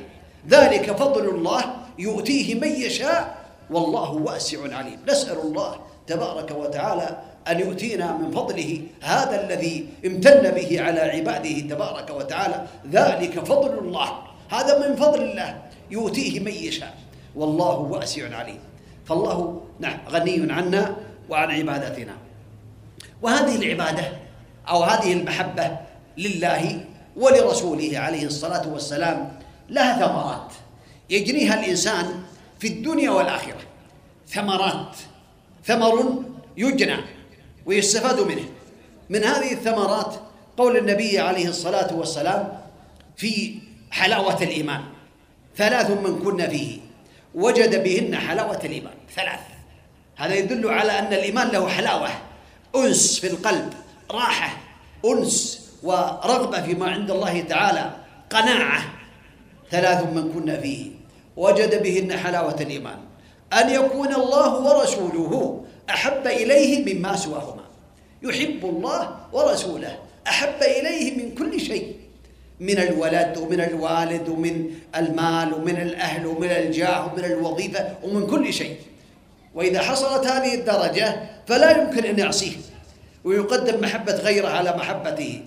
ذلك 0.50 0.92
فضل 0.92 1.30
الله 1.30 1.76
يؤتيه 2.00 2.56
من 2.56 2.68
يشاء 2.68 3.46
والله 3.72 4.12
واسع 4.12 4.76
عليم. 4.76 5.00
نسأل 5.10 5.38
الله 5.40 5.76
تبارك 6.08 6.52
وتعالى 6.52 7.18
أن 7.48 7.60
يؤتينا 7.60 8.18
من 8.18 8.32
فضله 8.32 8.82
هذا 9.02 9.46
الذي 9.46 9.86
امتن 10.06 10.52
به 10.52 10.82
على 10.82 11.00
عباده 11.00 11.60
تبارك 11.60 12.10
وتعالى. 12.10 12.68
ذلك 12.92 13.40
فضل 13.40 13.80
الله 13.80 14.10
هذا 14.50 14.88
من 14.88 14.96
فضل 14.96 15.22
الله 15.22 15.62
يؤتيه 15.92 16.40
من 16.40 16.52
يشاء 16.52 16.94
والله 17.36 17.78
واسع 17.78 18.36
عليم. 18.36 18.60
فالله 19.06 19.62
نعم 19.80 19.98
غني 20.10 20.54
عنا 20.54 20.96
وعن 21.30 21.52
عبادتنا. 21.52 22.14
وهذه 23.22 23.56
العبادة 23.56 24.12
أو 24.70 24.84
هذه 24.84 25.14
المحبة 25.14 25.78
لله 26.18 26.86
ولرسوله 27.16 28.00
عليه 28.00 28.26
الصلاة 28.26 28.68
والسلام 28.68 29.40
لها 29.70 30.08
ثمرات. 30.08 30.54
يجنيها 31.10 31.60
الإنسان 31.60 32.24
في 32.60 32.68
الدنيا 32.68 33.10
والآخرة. 33.10 33.62
ثمرات. 34.28 34.98
ثمر 35.66 36.24
يجنى 36.58 36.98
ويستفاد 37.66 38.20
منه. 38.20 38.46
من 39.10 39.24
هذه 39.24 39.54
الثمرات 39.54 40.16
قول 40.58 40.78
النبي 40.78 41.20
عليه 41.20 41.48
الصلاة 41.48 41.96
والسلام 41.96 42.62
في 43.18 43.60
حلاوة 43.92 44.44
الإيمان. 44.44 44.82
ثلاث 45.58 45.92
من 45.92 46.20
كن 46.20 46.50
فيه. 46.50 46.80
وجد 47.36 47.84
بهن 47.84 48.16
حلاوة 48.16 48.60
الإيمان. 48.64 48.94
ثلاث. 49.16 49.55
هذا 50.16 50.36
يدل 50.36 50.70
على 50.70 51.00
أن 51.00 51.14
الإيمان 51.14 51.48
له 51.48 51.68
حلاوة. 51.68 52.10
أنس 52.76 53.20
في 53.20 53.28
القلب 53.28 53.74
راحة 54.12 54.58
أنس 55.06 55.70
ورغبة 55.84 56.62
فيما 56.62 56.92
عند 56.92 57.12
الله 57.12 57.42
تعالى 57.42 57.92
قناعة 58.30 58.82
ثلاث 59.72 60.04
من 60.04 60.34
كن 60.34 60.62
فيه. 60.62 60.92
وجد 61.38 61.84
بهن 61.84 62.18
حلاوة 62.18 62.56
الإيمان. 62.62 63.00
أن 63.54 63.70
يكون 63.70 64.16
الله 64.16 64.60
ورسوله 64.60 65.64
أحب 65.90 66.28
إليه 66.28 66.94
مما 66.94 67.16
سواهما. 67.16 67.64
يحب 68.24 68.66
الله 68.66 69.16
ورسوله 69.34 69.98
أحب 70.28 70.64
إليه 70.64 71.18
من 71.18 71.36
كل 71.36 71.60
شيء. 71.60 71.96
من 72.60 72.78
الولد 72.80 73.38
ومن 73.38 73.62
الوالد 73.62 74.30
ومن 74.30 74.72
المال 74.96 75.54
ومن 75.54 75.82
الأهل 75.82 76.26
ومن 76.26 76.50
الجاه 76.50 77.14
ومن 77.14 77.26
الوظيفة 77.26 77.98
ومن 78.04 78.28
كل 78.28 78.54
شيء. 78.54 78.76
وإذا 79.56 79.80
حصلت 79.82 80.28
هذه 80.28 80.54
الدرجة 80.54 81.16
فلا 81.48 81.70
يمكن 81.72 82.06
أن 82.06 82.20
يعصيه 82.20 82.58
ويقدم 83.24 83.82
محبة 83.82 84.14
غيره 84.14 84.48
على 84.48 84.72
محبته. 84.78 85.42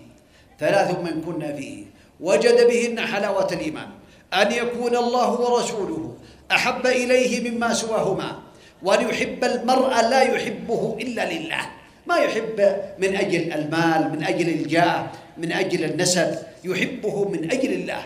ثلاث 0.60 0.90
من 0.98 1.22
كنا 1.22 1.52
فيه 1.52 1.84
وجد 2.20 2.66
بهن 2.66 3.00
حلاوة 3.00 3.52
الإيمان 3.52 3.88
أن 4.34 4.52
يكون 4.52 4.96
الله 4.96 5.30
ورسوله 5.40 6.14
أحب 6.50 6.86
إليه 6.86 7.50
مما 7.50 7.74
سواهما 7.74 8.38
وأن 8.82 9.08
يحب 9.08 9.44
المرء 9.44 9.90
لا 9.90 10.22
يحبه 10.22 10.96
إلا 11.00 11.32
لله. 11.32 11.62
ما 12.06 12.16
يحب 12.16 12.76
من 12.98 13.16
أجل 13.16 13.52
المال 13.52 14.12
من 14.12 14.24
أجل 14.24 14.48
الجاه 14.48 15.06
من 15.38 15.52
أجل 15.52 15.84
النسب 15.84 16.38
يحبه 16.64 17.28
من 17.28 17.52
أجل 17.52 17.72
الله. 17.72 18.02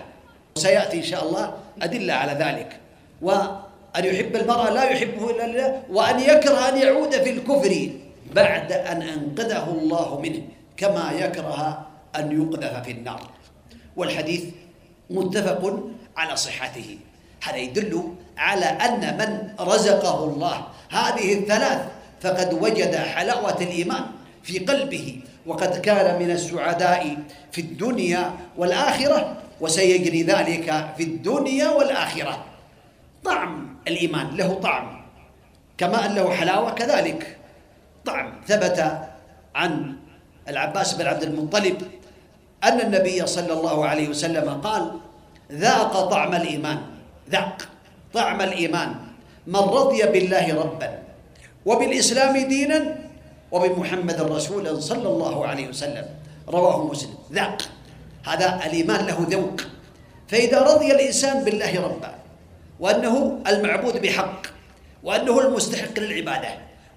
سيأتي 0.55 0.97
إن 0.97 1.03
شاء 1.03 1.25
الله 1.25 1.55
أدلة 1.83 2.13
على 2.13 2.33
ذلك. 2.33 2.71
وأن 3.95 4.05
يحب 4.05 4.37
المرء 4.37 4.71
لا 4.71 4.85
يحبه 4.85 5.31
إلا 5.31 5.47
لله 5.47 5.83
وأن 5.91 6.21
يكره 6.21 6.69
أن 6.69 6.77
يعود 6.77 7.13
في 7.13 7.31
الكفر 7.31 7.91
بعد 8.35 8.73
أن 8.73 9.03
أنقذه 9.03 9.67
الله 9.69 10.21
منه 10.21 10.43
كما 10.77 11.13
يكره 11.13 11.87
أن 12.17 12.25
يقذف 12.33 12.85
في 12.85 12.91
النار. 12.91 13.21
والحديث 13.97 14.45
متفق 15.11 15.63
على 16.17 16.37
صحته. 16.37 16.99
هذا 17.45 17.57
يدل 17.57 18.15
على 18.39 18.65
أن 18.65 19.19
من 19.19 19.31
رزقه 19.61 20.25
الله 20.25 20.57
هذه 20.91 21.33
الثلاث 21.35 21.81
فقد 22.21 22.55
وجد 22.55 22.95
حلاوة 22.97 23.59
الإيمان 23.61 24.05
في 24.43 24.59
قلبه 24.59 25.21
وقد 25.47 25.81
كان 25.81 26.19
من 26.19 26.31
السعداء 26.31 27.17
في 27.53 27.61
الدنيا 27.61 28.33
والآخرة 28.57 29.37
وسيجري 29.61 30.23
ذلك 30.23 30.69
في 30.97 31.03
الدنيا 31.03 31.69
والآخرة. 31.69 32.52
طعم 33.25 33.77
الإيمان 33.89 34.37
له 34.37 34.55
طعم. 34.55 35.03
كما 35.79 36.07
أن 36.07 36.15
له 36.15 36.27
حلاوة 36.31 36.71
كذلك. 36.75 37.39
طعم. 38.05 38.43
ثبت 38.47 38.79
عن 39.55 39.97
العباس 40.49 40.95
بن 40.95 41.07
عبد 41.07 41.23
المطلب 41.23 41.79
أن 42.65 42.81
النبي 42.81 43.27
صلى 43.27 43.53
الله 43.53 43.87
عليه 43.87 44.09
وسلم 44.09 44.61
قال 44.61 44.83
ذاق 45.53 45.95
طعم 46.11 46.35
الإيمان. 46.35 46.79
ذاق 47.31 47.69
طعم 48.15 48.41
الإيمان. 48.41 48.95
من 49.47 49.61
رضي 49.61 50.03
بالله 50.03 50.55
ربا 50.55 50.91
وبالإسلام 51.67 52.37
دينا 52.37 52.99
وبمحمد 53.53 54.19
رسولا 54.21 54.81
صلى 54.81 55.09
الله 55.09 55.47
عليه 55.47 55.69
وسلم. 55.69 56.07
رواه 56.49 56.79
مسلم. 56.87 57.15
ذاق. 57.33 57.59
هذا 58.27 58.67
الإيمان 58.67 59.07
له 59.07 59.19
ذوق. 59.31 59.57
فإذا 60.29 60.59
رضي 60.63 60.89
الإنسان 60.93 61.45
بالله 61.45 61.73
ربا 61.83 62.22
وأنه 62.83 63.41
المعبود 63.47 64.03
بحق 64.03 64.43
وأنه 65.03 65.41
المستحق 65.41 65.99
للعبادة 65.99 66.49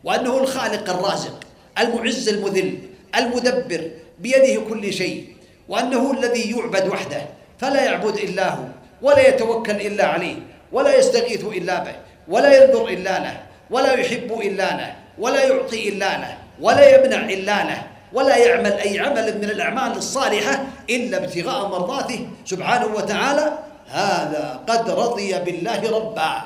وأنه 0.04 0.38
الخالق 0.38 0.90
الرازق 0.90 1.40
المعز 1.80 2.30
المذل 2.30 2.80
المدبر 3.16 3.92
بيده 4.20 4.62
كل 4.70 4.94
شيء 4.94 5.28
وأنه 5.70 6.12
الذي 6.12 6.52
يعبد 6.52 6.88
وحده 6.88 7.22
فلا 7.60 7.84
يعبد 7.84 8.16
إلا 8.18 8.50
هو 8.50 8.64
ولا 9.02 9.28
يتوكل 9.28 9.76
إلا 9.76 10.06
عليه 10.06 10.36
ولا 10.72 10.98
يستغيث 10.98 11.44
إلا 11.46 11.84
به 11.84 11.96
ولا 12.28 12.64
ينظر 12.64 12.88
إلا 12.88 13.20
له 13.20 13.44
ولا 13.70 13.94
يحب 13.94 14.40
إلا 14.42 14.78
له 14.78 14.96
ولا 15.20 15.44
يعطي 15.44 15.90
إلا 15.90 16.18
له 16.18 16.38
ولا 16.62 16.96
يمنع 16.96 17.30
إلا 17.30 17.64
له 17.64 17.84
ولا 18.14 18.38
يعمل 18.38 18.72
أي 18.74 19.00
عمل 19.00 19.38
من 19.38 19.50
الأعمال 19.50 19.98
الصالحة 19.98 20.66
إلا 20.90 21.18
ابتغاء 21.18 21.68
مرضاته 21.68 22.28
سبحانه 22.46 22.86
وتعالى 22.86 23.58
هذا 23.90 24.60
قد 24.68 24.90
رضي 24.90 25.40
بالله 25.40 25.92
ربا 25.92 26.42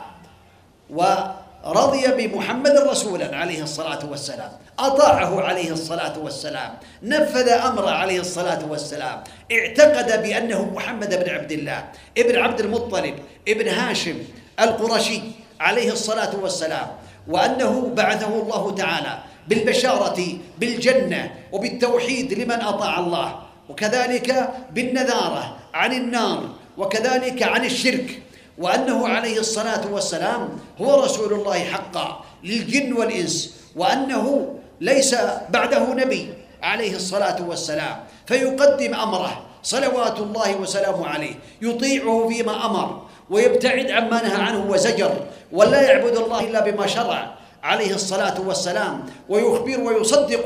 ورضي 0.89 2.07
بمحمد 2.07 2.77
رسولا 2.77 3.37
عليه 3.37 3.63
الصلاة 3.63 3.99
والسلام. 4.09 4.51
أطاعه 4.79 5.41
عليه 5.41 5.71
الصلاة 5.71 6.19
والسلام. 6.19 6.71
نفذ 7.03 7.49
أمره 7.49 7.89
عليه 7.89 8.19
الصلاة 8.19 8.65
والسلام. 8.69 9.23
اعتقد 9.51 10.23
بأنه 10.23 10.65
محمد 10.75 11.23
بن 11.23 11.29
عبد 11.29 11.51
الله 11.51 11.83
ابن 12.17 12.35
عبد 12.39 12.59
المطلب 12.59 13.15
ابن 13.47 13.67
هاشم 13.67 14.17
القرشي 14.59 15.21
عليه 15.59 15.91
الصلاة 15.91 16.35
والسلام. 16.35 16.87
وأنه 17.27 17.91
بعثه 17.93 18.41
الله 18.41 18.75
تعالى 18.75 19.17
بالبشارة 19.47 20.19
بالجنة 20.59 21.31
وبالتوحيد 21.51 22.33
لمن 22.33 22.61
أطاع 22.61 22.99
الله. 22.99 23.39
وكذلك 23.69 24.49
بالنذارة 24.71 25.57
عن 25.73 25.93
النار. 25.93 26.58
وكذلك 26.79 27.43
عن 27.43 27.65
الشرك 27.65 28.21
وأنه 28.57 29.07
عليه 29.07 29.39
الصلاة 29.39 29.91
والسلام 29.91 30.49
هو 30.81 31.03
رسول 31.03 31.33
الله 31.33 31.59
حقا 31.59 32.23
للجن 32.43 32.93
والإنس 32.93 33.55
وأنه 33.75 34.55
ليس 34.81 35.15
بعده 35.49 35.93
نبي 35.93 36.33
عليه 36.63 36.95
الصلاة 36.95 37.47
والسلام. 37.47 37.97
فيقدم 38.25 38.93
أمره 38.95 39.41
صلوات 39.63 40.19
الله 40.19 40.55
وسلامه 40.55 41.07
عليه 41.07 41.35
يطيعه 41.61 42.27
فيما 42.27 42.65
أمر 42.65 43.01
ويبتعد 43.29 43.91
عما 43.91 44.21
نهى 44.23 44.41
عنه 44.41 44.69
وزجر 44.69 45.13
ولا 45.51 45.81
يعبد 45.81 46.17
الله 46.17 46.39
إلا 46.39 46.59
بما 46.59 46.87
شرع 46.87 47.35
عليه 47.63 47.93
الصلاة 47.95 48.41
والسلام 48.41 49.05
ويخبر 49.29 49.79
ويصدق 49.79 50.45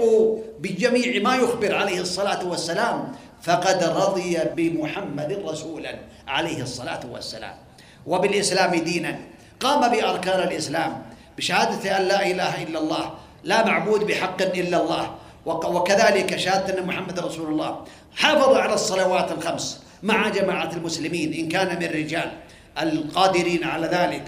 بجميع 0.59 1.21
ما 1.21 1.35
يخبر 1.35 1.75
عليه 1.75 2.01
الصلاة 2.01 2.47
والسلام 2.47 3.11
فقد 3.43 3.83
رضي 3.83 4.39
بمحمد 4.55 5.31
رسولا 5.47 5.93
عليه 6.27 6.61
الصلاة 6.61 7.03
والسلام. 7.11 7.55
وبالإسلام 8.07 8.75
دينا. 8.75 9.19
قام 9.59 9.91
بأركان 9.91 10.47
الإسلام 10.47 11.01
بشهادة 11.37 11.97
أن 11.97 12.03
لا 12.07 12.25
إله 12.31 12.63
إلا 12.63 12.79
الله 12.79 13.13
لا 13.43 13.65
معبود 13.65 14.07
بحق 14.07 14.41
إلا 14.41 14.77
الله 14.81 15.15
وكذلك 15.45 16.35
شهادة 16.35 16.79
أن 16.79 16.87
محمد 16.87 17.19
رسول 17.19 17.47
الله. 17.51 17.71
حافظ 18.15 18.51
على 18.55 18.73
الصلوات 18.73 19.31
الخمس 19.31 19.83
مع 20.03 20.29
جماعة 20.29 20.71
المسلمين 20.71 21.33
إن 21.33 21.49
كان 21.49 21.79
من 21.79 21.87
رجال 21.87 22.31
القادرين 22.79 23.63
على 23.63 23.87
ذلك. 23.87 24.25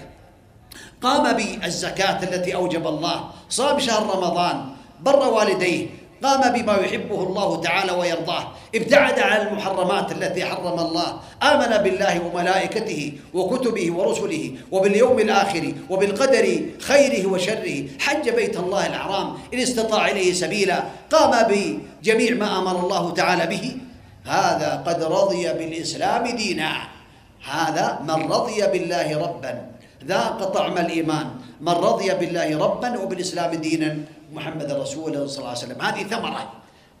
قام 1.02 1.36
بالزكاة 1.36 2.22
التي 2.22 2.54
أوجب 2.54 2.86
الله 2.86 3.30
صام 3.48 3.78
شهر 3.78 4.16
رمضان 4.16 4.56
بر 5.00 5.28
والديه 5.28 5.86
قام 6.24 6.52
بما 6.52 6.76
يحبه 6.76 7.22
الله 7.22 7.60
تعالى 7.60 7.92
ويرضاه 7.92 8.44
ابتعد 8.74 9.18
عن 9.20 9.46
المحرمات 9.46 10.12
التي 10.12 10.44
حرم 10.44 10.78
الله 10.78 11.20
آمن 11.42 11.82
بالله 11.82 12.14
وملائكته 12.24 13.12
وكتبه 13.34 13.92
ورسله 13.92 14.44
وباليوم 14.72 15.18
الآخر 15.18 15.72
وبالقدر 15.90 16.46
خيره 16.80 17.26
وشره 17.26 17.84
حج 18.00 18.24
بيت 18.30 18.56
الله 18.56 18.86
الحرام 18.86 19.28
إن 19.54 19.58
استطاع 19.58 20.08
إليه 20.08 20.32
سبيلا 20.32 20.84
قام 21.10 21.32
بجميع 21.50 22.34
ما 22.34 22.58
أمر 22.58 22.76
الله 22.84 23.04
تعالى 23.10 23.46
به. 23.46 23.76
هذا 24.26 24.82
قد 24.86 25.02
رضي 25.02 25.44
بالإسلام 25.52 26.24
دينا. 26.26 26.72
هذا 27.50 28.02
من 28.08 28.32
رضي 28.32 28.66
بالله 28.66 29.18
ربا 29.18 29.52
ذاق 30.04 30.44
طعم 30.44 30.78
الإيمان. 30.78 31.26
من 31.60 31.72
رضي 31.72 32.10
بالله 32.10 32.58
ربا 32.58 32.98
وبالإسلام 32.98 33.54
دينا. 33.54 33.96
محمد 34.32 34.72
رسول 34.72 35.30
صلى 35.30 35.38
الله 35.38 35.48
عليه 35.48 35.58
وسلم. 35.58 35.82
هذه 35.82 36.02
ثمرة. 36.02 36.52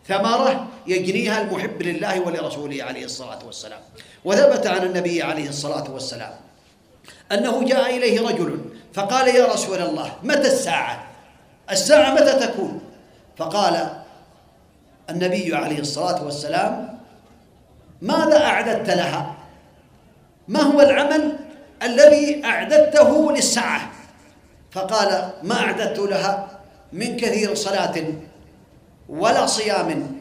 ثمرة 0.08 0.68
يجنيها 0.86 1.40
المحب 1.42 1.82
لله 1.82 2.20
ولرسوله 2.20 2.84
عليه 2.84 3.04
الصلاة 3.04 3.38
والسلام. 3.46 3.80
وثبت 4.24 4.66
عن 4.66 4.82
النبي 4.82 5.22
عليه 5.22 5.48
الصلاة 5.48 5.90
والسلام 5.90 6.34
أنه 7.32 7.64
جاء 7.64 7.96
إليه 7.96 8.28
رجل 8.28 8.60
فقال 8.94 9.28
يا 9.28 9.46
رسول 9.46 9.78
الله 9.78 10.12
متى 10.22 10.48
الساعة؟ 10.48 11.06
الساعة 11.70 12.14
متى 12.14 12.32
تكون؟ 12.32 12.80
فقال 13.36 14.02
النبي 15.10 15.54
عليه 15.56 15.78
الصلاة 15.78 16.24
والسلام 16.24 16.98
ماذا 18.02 18.44
أعددت 18.44 18.90
لها؟ 18.90 19.34
ما 20.48 20.62
هو 20.62 20.80
العمل 20.80 21.38
الذي 21.82 22.44
أعددته 22.44 23.32
للساعة؟ 23.32 23.90
فقال 24.70 25.30
ما 25.42 25.60
أعددت 25.60 25.98
لها؟ 25.98 26.55
من 26.92 27.16
كثير 27.16 27.54
صلاة 27.54 27.94
ولا 29.08 29.46
صيام 29.46 30.20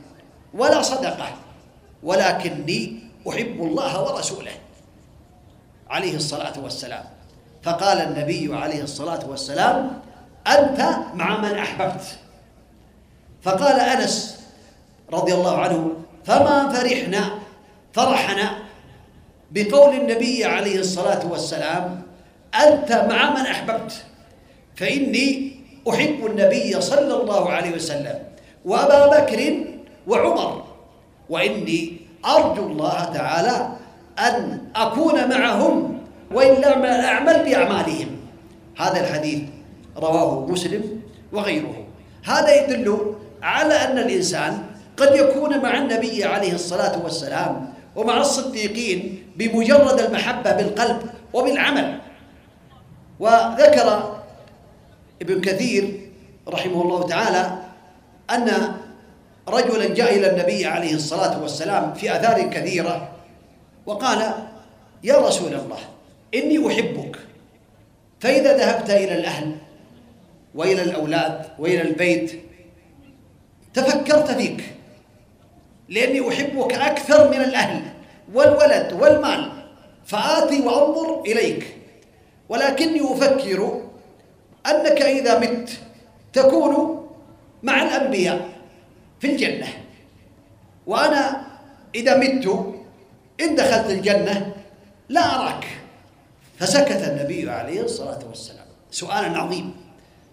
ولا 0.54 0.82
صدقة. 0.82 1.28
ولكني 2.04 2.99
أحب 3.30 3.62
الله 3.62 4.04
ورسوله. 4.04 4.51
عليه 5.89 6.15
الصلاة 6.15 6.60
والسلام. 6.63 7.04
فقال 7.63 7.97
النبي 7.97 8.56
عليه 8.56 8.82
الصلاة 8.84 9.30
والسلام 9.30 10.01
أنت 10.47 10.97
مع 11.13 11.41
من 11.41 11.58
أحببت. 11.58 12.06
فقال 13.41 13.80
أنس 13.80 14.39
رضي 15.13 15.34
الله 15.34 15.58
عنه 15.58 15.93
فما 16.25 16.69
فرحنا 16.69 17.39
فرحنا 17.93 18.58
بقول 19.51 19.95
النبي 19.95 20.45
عليه 20.45 20.80
الصلاة 20.80 21.28
والسلام 21.28 22.01
أنت 22.56 22.91
مع 22.91 23.30
من 23.30 23.45
أحببت. 23.45 24.04
فإني 24.75 25.55
أحب 25.89 26.26
النبي 26.26 26.82
صلى 26.82 27.13
الله 27.21 27.50
عليه 27.50 27.76
وسلم 27.76 28.19
وأبا 28.65 29.19
بكر 29.19 29.54
وعمر 30.08 30.63
وإني 31.30 31.98
أرجو 32.26 32.65
الله 32.65 33.04
تعالى 33.13 33.69
أن 34.19 34.62
أكون 34.76 35.30
معهم 35.30 36.00
وإن 36.32 36.54
لم 36.62 36.86
أعمل 36.86 37.43
بأعمالهم. 37.45 38.10
هذا 38.78 39.00
الحديث 39.00 39.39
رواه 39.98 40.45
مسلم 40.45 41.02
وغيره. 41.34 41.86
هذا 42.26 42.63
يدل 42.63 43.15
على 43.43 43.74
أن 43.74 43.98
الإنسان 43.98 44.63
قد 44.98 45.15
يكون 45.15 45.62
مع 45.62 45.78
النبي 45.78 46.24
عليه 46.24 46.54
الصلاة 46.54 47.04
والسلام 47.04 47.74
ومع 47.95 48.17
الصديقين 48.17 49.24
بمجرد 49.38 50.00
المحبة 50.00 50.52
بالقلب 50.52 51.02
وبالعمل. 51.34 52.00
وذكر 53.19 54.14
ابن 55.21 55.41
كثير 55.41 56.10
رحمه 56.47 56.82
الله 56.82 57.08
تعالى 57.08 57.58
أن 58.30 58.75
رجلا 59.47 59.93
جاء 59.93 60.15
إلى 60.15 60.32
النبي 60.32 60.65
عليه 60.65 60.93
الصلاة 60.95 61.41
والسلام 61.41 61.93
في 61.93 62.15
آثار 62.15 62.49
كثيرة 62.49 63.10
وقال 63.86 64.34
يا 65.04 65.17
رسول 65.17 65.54
الله 65.54 65.80
إني 66.36 66.67
أحبك. 66.67 67.17
فإذا 68.19 68.58
ذهبت 68.58 68.89
إلى 68.89 69.15
الأهل 69.15 69.56
وإلى 70.56 70.82
الأولاد 70.82 71.45
وإلى 71.60 71.82
البيت 71.82 72.41
تفكرت 73.73 74.32
فيك 74.32 74.63
لأني 75.89 76.30
أحبك 76.30 76.73
أكثر 76.73 77.32
من 77.32 77.41
الأهل 77.41 77.82
والولد 78.34 78.93
والمال 78.93 79.51
فآتي 80.06 80.62
وأنظر 80.62 81.21
إليك 81.21 81.78
ولكني 82.49 83.01
أفكر 83.01 83.82
أنك 84.65 85.01
إذا 85.01 85.39
مت 85.39 85.69
تكون 86.34 87.06
مع 87.63 87.84
الأنبياء 87.84 88.49
في 89.19 89.32
الجنة. 89.32 89.67
وأنا 90.88 91.45
إذا 91.95 92.17
مت 92.17 92.75
إن 93.41 93.56
دخلت 93.56 93.89
الجنة 93.89 94.54
لا 95.10 95.36
أراك. 95.36 95.65
فسكت 96.60 97.01
النبي 97.08 97.49
عليه 97.49 97.82
الصلاة 97.82 98.19
والسلام. 98.28 98.67
سؤال 98.91 99.36
عظيم. 99.36 99.73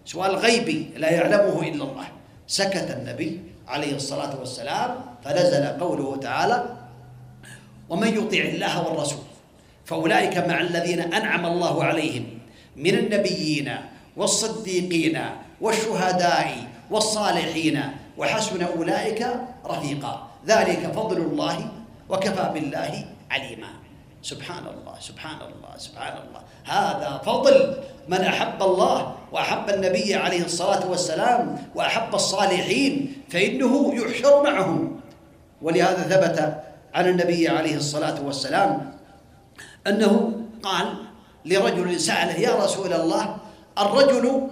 سؤال 0.05 0.35
غيبي 0.35 0.89
لا 0.97 1.09
يعلمه 1.11 1.61
إلا 1.61 1.83
الله. 1.83 2.07
سكت 2.47 2.97
النبي 2.99 3.39
عليه 3.67 3.95
الصلاة 3.95 4.39
والسلام 4.39 4.95
فنزل 5.23 5.65
قوله 5.65 6.15
تعالى 6.15 6.77
ومن 7.89 8.07
يطع 8.07 8.37
الله 8.37 8.87
والرسول 8.87 9.23
فأولئك 9.85 10.37
مع 10.37 10.61
الذين 10.61 10.99
أنعم 10.99 11.45
الله 11.45 11.83
عليهم 11.83 12.25
من 12.75 12.97
النبيين 12.97 13.75
والصديقين 14.17 15.21
والشهداء 15.61 16.67
والصالحين 16.91 17.81
وحسن 18.17 18.63
أولئك 18.63 19.27
رفيقا. 19.65 20.27
ذلك 20.47 20.91
فضل 20.95 21.17
الله 21.17 21.67
وكفى 22.09 22.49
بالله 22.53 23.05
عليما. 23.31 23.71
سبحان 24.21 24.63
الله 24.63 24.95
سبحان 24.99 25.39
الله 25.41 25.77
سبحان 25.77 26.15
الله. 26.27 26.41
هذا 26.63 27.21
فضل 27.25 27.77
من 28.07 28.21
أحب 28.21 28.63
الله 28.63 29.15
وأحب 29.31 29.69
النبي 29.69 30.15
عليه 30.15 30.45
الصلاة 30.45 30.89
والسلام 30.89 31.67
وأحب 31.75 32.15
الصالحين 32.15 33.23
فإنه 33.29 33.93
يحشر 33.95 34.43
معهم 34.43 34.99
ولهذا 35.61 36.03
ثبت 36.03 36.63
عن 36.93 37.09
النبي 37.09 37.47
عليه 37.47 37.75
الصلاة 37.75 38.21
والسلام 38.25 38.91
أنه 39.87 40.31
قال 40.63 40.87
لرجل 41.45 41.99
سأله 41.99 42.39
يا 42.39 42.55
رسول 42.63 42.93
الله 42.93 43.37
الرجل 43.79 44.47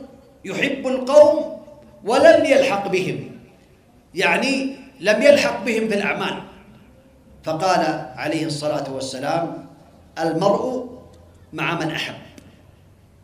يحب 0.45 0.87
القوم 0.87 1.61
ولم 2.05 2.45
يلحق 2.45 2.87
بهم. 2.87 3.31
يعني 4.15 4.75
لم 4.99 5.21
يلحق 5.21 5.63
بهم 5.63 5.87
في 5.89 5.95
الأعمال. 5.95 6.41
فقال 7.43 8.11
عليه 8.15 8.45
الصلاة 8.45 8.93
والسلام 8.93 9.65
المرء 10.19 10.89
مع 11.53 11.79
من 11.79 11.91
أحب. 11.91 12.15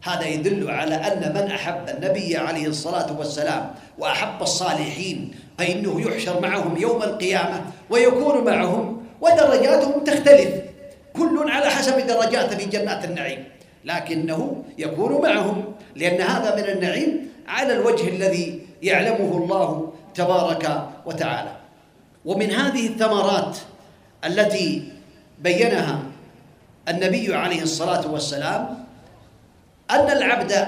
هذا 0.04 0.26
يدل 0.26 0.72
على 0.72 0.96
أن 0.96 1.34
من 1.36 1.52
أحب 1.52 1.90
النبي 1.90 2.38
عليه 2.38 2.68
الصلاة 2.68 3.18
والسلام 3.18 3.72
وأحب 3.98 4.42
الصالحين 4.42 5.36
فانه 5.58 6.02
يحشر 6.02 6.40
معهم 6.40 6.78
يوم 6.78 7.04
القيامة 7.04 7.62
ويكون 7.90 8.46
معهم 8.46 9.04
ودرجاتهم 9.22 10.04
تختلف. 10.04 10.50
كل 11.14 11.52
على 11.52 11.66
حسب 11.66 12.08
درجاته 12.08 12.58
في 12.58 12.66
جنات 12.66 13.06
النعيم. 13.06 13.44
لكنه 13.88 14.64
يكون 14.78 15.22
معهم 15.22 15.74
لأن 15.96 16.22
هذا 16.22 16.56
من 16.56 16.64
النعيم 16.64 17.30
على 17.48 17.74
الوجه 17.74 18.08
الذي 18.08 18.62
يعلمه 18.84 19.38
الله 19.38 19.94
تبارك 20.14 20.88
وتعالى. 21.06 21.52
ومن 22.26 22.52
هذه 22.52 22.88
الثمرات 22.88 23.58
التي 24.26 24.92
بينها 25.40 26.00
النبي 26.90 27.36
عليه 27.36 27.62
الصلاة 27.62 28.12
والسلام 28.12 28.86
أن 29.92 30.12
العبد 30.12 30.68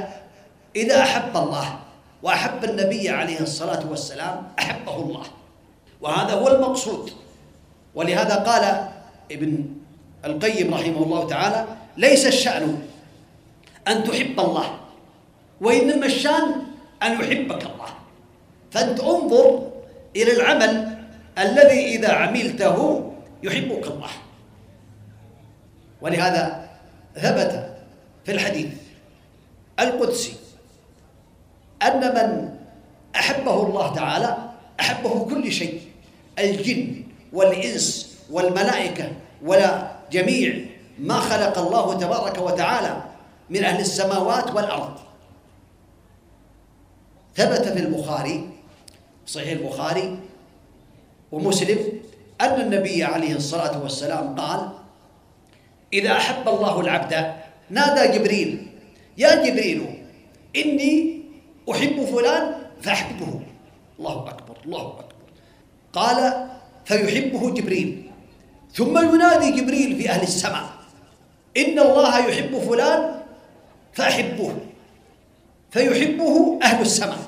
إذا 0.76 1.00
أحب 1.00 1.38
الله 1.38 1.80
وأحب 2.24 2.64
النبي 2.64 3.10
عليه 3.10 3.40
الصلاة 3.40 3.90
والسلام 3.90 4.44
أحبه 4.60 4.96
الله. 4.96 5.24
وهذا 6.02 6.34
هو 6.34 6.48
المقصود. 6.48 7.12
ولهذا 7.96 8.36
قال 8.36 8.88
ابن 9.32 9.66
القيم 10.26 10.74
رحمه 10.74 11.04
الله 11.04 11.28
تعالى 11.28 11.66
ليس 11.98 12.26
الشأن 12.26 12.89
أن 13.90 14.04
تحب 14.04 14.40
الله 14.40 14.80
وإنما 15.62 16.06
الشان 16.06 16.44
أن 17.04 17.12
يحبك 17.12 17.62
الله. 17.64 17.90
فأنت 18.72 19.00
انظر 19.00 19.72
إلى 20.16 20.32
العمل 20.32 20.98
الذي 21.38 21.96
إذا 21.96 22.12
عملته 22.14 23.12
يحبك 23.44 23.88
الله. 23.88 24.10
ولهذا 26.02 26.70
ثبت 27.16 27.76
في 28.26 28.32
الحديث 28.32 28.74
القدسي 29.80 30.34
أن 31.84 32.00
من 32.00 32.50
أحبه 33.16 33.64
الله 33.68 33.96
تعالى 33.96 34.38
أحبه 34.80 35.26
كل 35.26 35.52
شيء 35.52 35.82
الجن 36.40 37.04
والإنس 37.34 38.18
والملائكة 38.32 39.12
ولا 39.44 39.92
جميع 40.12 40.56
ما 41.00 41.14
خلق 41.20 41.58
الله 41.58 41.94
تبارك 41.94 42.38
وتعالى 42.38 43.09
من 43.50 43.64
أهل 43.64 43.80
السماوات 43.80 44.52
والأرض. 44.56 44.98
ثبت 47.36 47.68
في 47.68 47.80
البخاري 47.80 48.50
صحيح 49.28 49.50
البخاري 49.52 50.20
ومسلم 51.32 52.02
أن 52.42 52.62
النبي 52.62 53.04
عليه 53.04 53.36
الصلاة 53.36 53.84
والسلام 53.84 54.36
قال 54.36 54.70
إذا 55.94 56.12
أحب 56.12 56.50
الله 56.50 56.80
العبد 56.80 57.34
نادى 57.70 58.18
جبريل 58.18 58.68
يا 59.18 59.44
جبريل 59.46 60.04
إني 60.56 61.22
أحب 61.72 62.06
فلان 62.06 62.56
فأحبه. 62.82 63.40
الله 64.00 64.30
أكبر 64.30 64.58
الله 64.66 64.82
أكبر. 64.82 65.06
قال 65.94 66.48
فيحبه 66.86 67.54
جبريل. 67.54 68.12
ثم 68.74 68.98
ينادي 69.16 69.62
جبريل 69.62 69.96
في 69.96 70.10
أهل 70.10 70.24
السماء 70.24 70.70
إن 71.58 71.80
الله 71.80 72.28
يحب 72.28 72.60
فلان 72.60 73.19
فأحبه 74.00 74.56
فيحبه 75.72 76.60
أهل 76.64 76.82
السماء. 76.82 77.20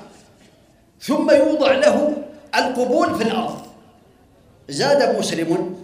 ثم 1.00 1.30
يوضع 1.30 1.72
له 1.72 2.16
القبول 2.54 3.14
في 3.14 3.22
الأرض. 3.22 3.62
زاد 4.68 5.18
مسلم 5.18 5.76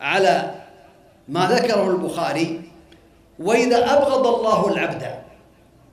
على 0.00 0.54
ما 1.28 1.48
ذكره 1.52 1.90
البخاري 1.90 2.60
وإذا 3.38 3.78
أبغض 3.92 4.26
الله 4.26 4.68
العبد 4.68 5.02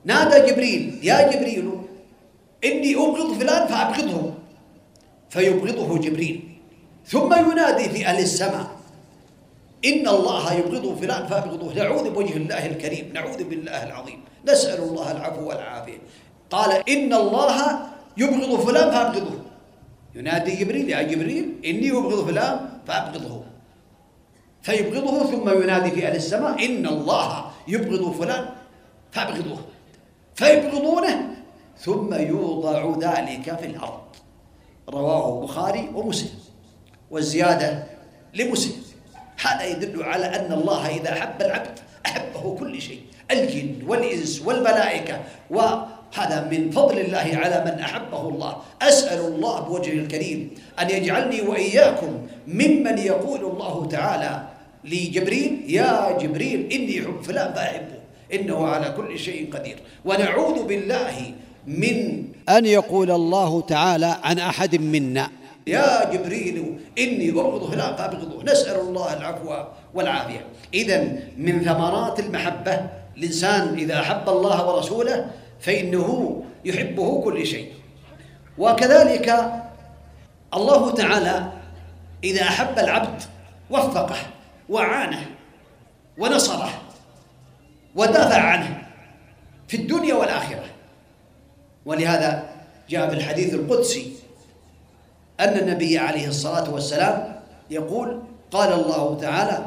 نادى 0.05 0.51
جبريل 0.51 0.99
يا 1.03 1.31
جبريل 1.31 1.67
إني 2.63 2.95
أبغض 2.95 3.33
فلان 3.39 3.67
فأبغضه. 3.67 4.33
فيبغضه 5.29 5.97
جبريل. 5.97 6.37
ثم 7.07 7.33
ينادي 7.33 7.89
في 7.89 8.05
أهل 8.05 8.19
السماء 8.19 8.67
إن 9.85 10.07
الله 10.07 10.53
يبغض 10.53 10.99
فلان 10.99 11.27
فأبغضه. 11.27 11.73
نعوذ 11.73 12.09
بوجه 12.09 12.37
الله 12.37 12.65
الكريم. 12.65 13.11
نعوذ 13.13 13.43
بالله 13.43 13.83
العظيم. 13.83 14.19
نسأل 14.47 14.83
الله 14.83 15.11
العفو 15.11 15.49
والعافية. 15.49 15.99
قال 16.51 16.89
إن 16.89 17.13
الله 17.13 17.57
يبغض 18.17 18.59
فلان 18.59 18.91
فأبغضه. 18.91 19.37
ينادي 20.15 20.55
جبريل 20.55 20.89
يا 20.89 21.01
جبريل 21.01 21.59
إني 21.65 21.91
أبغض 21.91 22.27
فلان 22.27 22.59
فأبغضه. 22.87 23.43
فيبغضه 24.61 25.31
ثم 25.31 25.63
ينادي 25.63 25.91
في 25.91 26.07
أهل 26.07 26.15
السماء 26.15 26.65
إن 26.65 26.87
الله 26.87 27.51
يبغض 27.67 28.11
فلان 28.11 28.45
فأبغضه. 29.11 29.59
فيبغضونه 30.35 31.15
ثم 31.77 32.13
يوضع 32.13 32.95
ذلك 33.01 33.59
في 33.59 33.65
الأرض. 33.65 34.07
رواه 34.89 35.39
البخاري 35.39 35.89
ومسلم. 35.95 36.39
والزيادة 37.11 37.83
لمسلم. 38.33 38.82
هذا 39.43 39.63
يدل 39.67 40.03
على 40.03 40.25
أن 40.25 40.53
الله 40.53 40.87
إذا 40.87 41.11
أحب 41.13 41.41
العبد 41.41 41.79
أحبه 42.05 42.55
كل 42.59 42.81
شيء 42.81 42.99
الجن 43.31 43.75
والإنس 43.87 44.41
والملائكة. 44.45 45.19
و 45.51 45.59
هذا 46.13 46.47
من 46.51 46.71
فضل 46.71 46.99
الله 46.99 47.27
على 47.33 47.57
من 47.65 47.79
أحبه 47.79 48.29
الله. 48.29 48.57
أسأل 48.81 49.19
الله 49.19 49.59
بوجهه 49.59 49.93
الكريم 49.93 50.39
أن 50.79 50.89
يجعلني 50.89 51.41
وإياكم 51.41 52.27
ممن 52.47 52.97
يقول 52.97 53.41
الله 53.51 53.87
تعالى 53.91 54.43
لجبريل 54.83 55.63
يا 55.67 56.17
جبريل 56.21 56.69
إني 56.73 57.01
حب 57.01 57.21
فلان 57.23 57.53
فأحبه 57.53 57.99
إنه 58.33 58.67
على 58.67 58.93
كل 58.97 59.19
شيء 59.19 59.53
قدير. 59.53 59.77
ونعوذ 60.05 60.63
بالله 60.63 61.15
من 61.67 61.97
أن 62.49 62.65
يقول 62.65 63.11
الله 63.11 63.61
تعالى 63.61 64.17
عن 64.23 64.39
أحد 64.39 64.75
منا. 64.75 65.29
يا 65.67 66.13
جبريل 66.13 66.79
إني 66.97 67.29
ابغض 67.29 67.71
فلان 67.71 67.95
فابغضه 67.95 68.43
نسأل 68.43 68.79
الله 68.79 69.13
العفو 69.13 69.55
والعافية. 69.93 70.45
اذا 70.73 71.03
من 71.37 71.61
ثمرات 71.63 72.19
المحبة 72.19 72.89
الإنسان 73.17 73.73
إذا 73.73 73.99
أحب 73.99 74.29
الله 74.29 74.67
ورسوله 74.67 75.31
فإنه 75.59 76.43
يحبه 76.65 77.21
كل 77.21 77.45
شيء. 77.45 77.71
وكذلك 78.57 79.53
الله 80.53 80.91
تعالى 80.91 81.51
إذا 82.23 82.41
أحب 82.43 82.79
العبد 82.79 83.21
وفقه 83.69 84.17
وعانه 84.69 85.25
ونصره 86.17 86.69
ودافع 87.95 88.41
عنه 88.41 88.83
في 89.67 89.77
الدنيا 89.77 90.13
والآخرة. 90.13 90.65
ولهذا 91.85 92.49
جاء 92.89 93.09
في 93.09 93.15
الحديث 93.15 93.53
القدسي 93.53 94.13
أن 95.43 95.57
النبي 95.57 95.97
عليه 95.97 96.27
الصلاة 96.27 96.73
والسلام 96.73 97.35
يقول 97.69 98.19
قال 98.51 98.73
الله 98.73 99.17
تعالى 99.21 99.65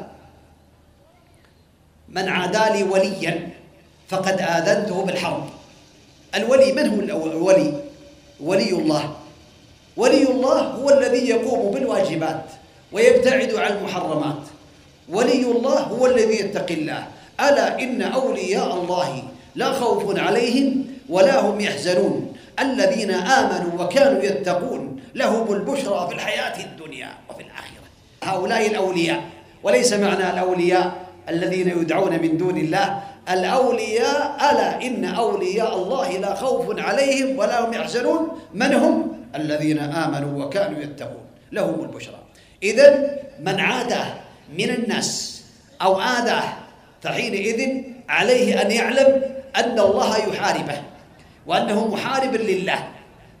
من 2.09 2.29
عادى 2.29 2.77
لي 2.77 2.83
وليا 2.83 3.49
فقد 4.07 4.41
آذنته 4.41 5.05
بالحرب. 5.05 5.43
الولي 6.35 6.71
من 6.73 7.09
هو 7.11 7.25
الولي 7.25 7.73
ولي 8.39 8.71
الله. 8.71 9.13
ولي 9.97 10.23
الله 10.23 10.61
هو 10.61 10.89
الذي 10.89 11.29
يقوم 11.29 11.71
بالواجبات 11.71 12.45
ويبتعد 12.91 13.55
عن 13.55 13.77
المحرمات. 13.77 14.43
ولي 15.09 15.43
الله 15.51 15.79
هو 15.79 16.05
الذي 16.05 16.39
يتقي 16.39 16.73
الله. 16.73 17.07
ألا 17.39 17.79
إن 17.79 18.01
أولياء 18.01 18.73
الله 18.73 19.23
لا 19.55 19.71
خوف 19.73 20.19
عليهم 20.19 20.85
ولا 21.09 21.39
هم 21.39 21.59
يحزنون. 21.59 22.26
الذين 22.59 23.11
آمنوا 23.11 23.83
وكانوا 23.83 24.23
يتقون 24.23 25.01
لهم 25.15 25.53
البشرى 25.53 26.07
في 26.09 26.15
الحياة 26.15 26.63
الدنيا 26.63 27.09
وفي 27.29 27.41
الآخرة. 27.41 27.87
هؤلاء 28.23 28.67
الأولياء 28.67 29.21
وليس 29.63 29.93
معنى 29.93 30.29
الأولياء 30.29 30.91
الذين 31.29 31.67
يدعون 31.67 32.21
من 32.21 32.37
دون 32.37 32.57
الله. 32.57 33.03
الأولياء 33.29 34.37
ألا 34.51 34.81
إن 34.81 35.05
أولياء 35.05 35.75
الله 35.75 36.17
لا 36.17 36.35
خوف 36.35 36.79
عليهم 36.79 37.37
ولا 37.39 37.65
هم 37.65 37.73
يحزنون. 37.73 38.39
من 38.53 38.73
هم؟ 38.73 39.17
الذين 39.35 39.79
آمنوا 39.79 40.45
وكانوا 40.45 40.81
يتقون 40.81 41.25
لهم 41.51 41.81
البشرى. 41.81 42.19
اذا 42.63 43.17
من 43.39 43.59
عاده 43.59 44.05
من 44.57 44.69
الناس 44.69 45.41
أو 45.81 46.01
آذاه 46.01 46.53
فحينئذ 47.01 47.83
عليه 48.09 48.61
أن 48.61 48.71
يعلم 48.71 49.21
أن 49.55 49.79
الله 49.79 50.17
يحاربه. 50.17 50.81
وأنه 51.47 51.87
محارب 51.87 52.35
لله. 52.35 52.87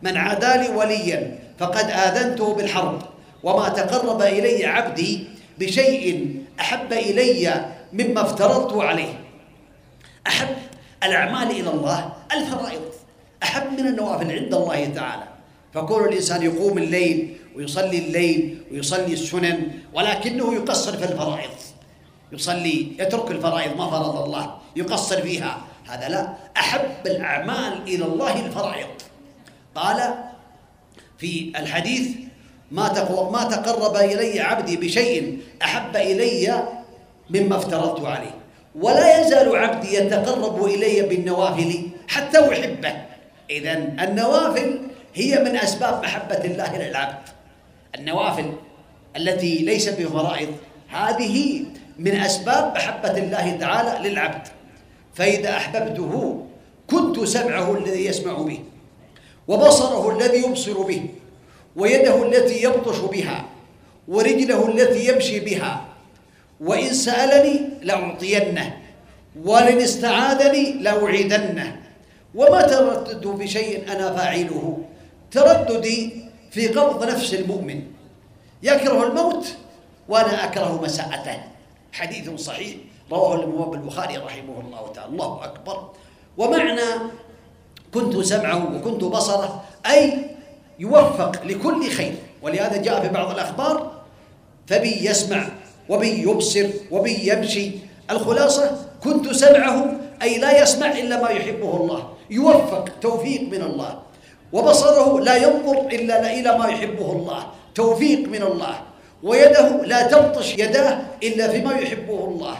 من 0.01 0.17
عادى 0.17 0.67
لي 0.67 0.69
وليا 0.75 1.39
فقد 1.59 1.85
آذنته 1.91 2.53
بالحرب. 2.53 3.01
وما 3.43 3.69
تقرب 3.69 4.21
إلي 4.21 4.65
عبدي 4.65 5.27
بشيء 5.59 6.35
أحب 6.59 6.93
إلي 6.93 7.65
مما 7.93 8.21
افترضت 8.21 8.73
عليه. 8.83 9.19
أحب 10.27 10.55
الأعمال 11.03 11.51
إلى 11.51 11.69
الله 11.69 12.13
الفرائض. 12.31 12.81
أحب 13.43 13.71
من 13.79 13.87
النوافل 13.87 14.31
عند 14.31 14.53
الله 14.53 14.85
تعالى. 14.85 15.23
فكون 15.73 16.05
الإنسان 16.05 16.41
يقوم 16.41 16.77
الليل 16.77 17.37
ويصلي 17.55 17.97
الليل 17.97 18.57
ويصلي 18.71 19.13
السنن 19.13 19.71
ولكنه 19.93 20.53
يقصر 20.53 20.97
في 20.97 21.03
الفرائض. 21.03 21.49
يصلي 22.31 22.87
يترك 22.99 23.31
الفرائض 23.31 23.77
ما 23.77 23.89
فرض 23.89 24.23
الله. 24.23 24.57
يقصر 24.75 25.21
فيها. 25.21 25.57
هذا 25.89 26.09
لا 26.09 26.33
أحب 26.57 27.07
الأعمال 27.07 27.81
إلى 27.87 28.05
الله 28.05 28.45
الفرائض. 28.45 28.87
قال 29.75 30.13
في 31.17 31.53
الحديث 31.55 32.07
ما 32.71 32.93
ما 33.31 33.43
تقرب 33.43 33.95
إلي 33.95 34.39
عبدي 34.39 34.77
بشيء 34.77 35.39
أحب 35.63 35.95
إلي 35.95 36.63
مما 37.29 37.57
افترضت 37.57 38.05
عليه 38.05 38.35
ولا 38.75 39.21
يزال 39.21 39.55
عبدي 39.55 39.95
يتقرب 39.95 40.65
إلي 40.65 41.01
بالنوافل 41.01 41.89
حتى 42.07 42.39
أحبه. 42.39 42.93
اذا 43.49 43.73
النوافل 43.73 44.79
هي 45.13 45.39
من 45.39 45.55
أسباب 45.57 46.03
محبة 46.03 46.43
الله 46.45 46.77
للعبد. 46.77 47.23
النوافل 47.95 48.53
التي 49.17 49.57
ليست 49.57 50.01
بفرائض 50.01 50.49
هذه 50.89 51.65
من 51.99 52.15
أسباب 52.15 52.75
محبة 52.75 53.17
الله 53.17 53.57
تعالى 53.59 54.09
للعبد. 54.09 54.47
فإذا 55.17 55.57
أحببته 55.57 56.43
كنت 56.89 57.23
سمعه 57.23 57.77
الذي 57.77 58.05
يسمع 58.05 58.33
به 58.33 58.59
وبصره 59.47 60.17
الذي 60.17 60.37
يبصر 60.37 60.81
به 60.81 61.01
ويده 61.75 62.23
التي 62.25 62.63
يبطش 62.63 62.99
بها 62.99 63.45
ورجله 64.07 64.67
التي 64.67 65.07
يمشي 65.07 65.39
بها 65.39 65.85
وإن 66.61 66.93
سألني 66.93 67.69
لأعطينه 67.81 68.77
ولن 69.43 69.77
استعاذني 69.81 70.73
لأعيدنه. 70.73 71.81
وما 72.35 72.61
تردد 72.61 73.27
بشيء 73.27 73.91
أنا 73.91 74.15
فاعله؟ 74.15 74.77
ترددي 75.31 76.11
في 76.51 76.67
قبض 76.67 77.03
نفس 77.03 77.33
المؤمن. 77.33 77.81
يكره 78.63 79.07
الموت 79.07 79.45
وأنا 80.09 80.43
أكره 80.45 80.81
مساءته. 80.81 81.37
حديث 81.91 82.29
صحيح. 82.29 82.75
رواه 83.11 83.35
الإمام 83.35 83.73
البخاري 83.73 84.17
رحمه 84.17 84.59
الله 84.65 84.91
تعالى. 84.95 85.11
الله 85.11 85.43
أكبر. 85.43 85.89
ومعنى 86.37 86.89
كنت 87.93 88.19
سمعه 88.19 88.75
وكنت 88.75 89.03
بصره 89.03 89.63
أي 89.85 90.13
يوفق 90.79 91.45
لكل 91.45 91.89
خير. 91.89 92.15
ولهذا 92.41 92.81
جاء 92.81 93.01
في 93.01 93.09
بعض 93.09 93.31
الأخبار 93.31 93.91
فبي 94.67 95.05
يسمع 95.05 95.47
وبي 95.89 96.21
يبصر 96.21 96.67
وبي 96.91 97.31
يمشي. 97.31 97.71
الخلاصة 98.11 98.85
كنت 99.03 99.33
سمعه 99.33 99.85
أي 100.21 100.37
لا 100.37 100.63
يسمع 100.63 100.91
إلا 100.91 101.21
ما 101.21 101.29
يحبه 101.29 101.75
الله. 101.77 102.09
يوفق 102.29 102.89
توفيق 103.01 103.41
من 103.41 103.61
الله. 103.61 103.99
وبصره 104.53 105.19
لا 105.19 105.35
ينظر 105.35 105.87
إلا 105.87 106.33
إلى 106.33 106.57
ما 106.57 106.67
يحبه 106.67 107.11
الله. 107.11 107.47
توفيق 107.75 108.27
من 108.27 108.43
الله. 108.43 108.75
ويده 109.23 109.83
لا 109.83 110.07
تبطش 110.07 110.53
يداه 110.53 110.97
إلا 111.23 111.47
فيما 111.47 111.73
يحبه 111.73 112.19
الله. 112.25 112.57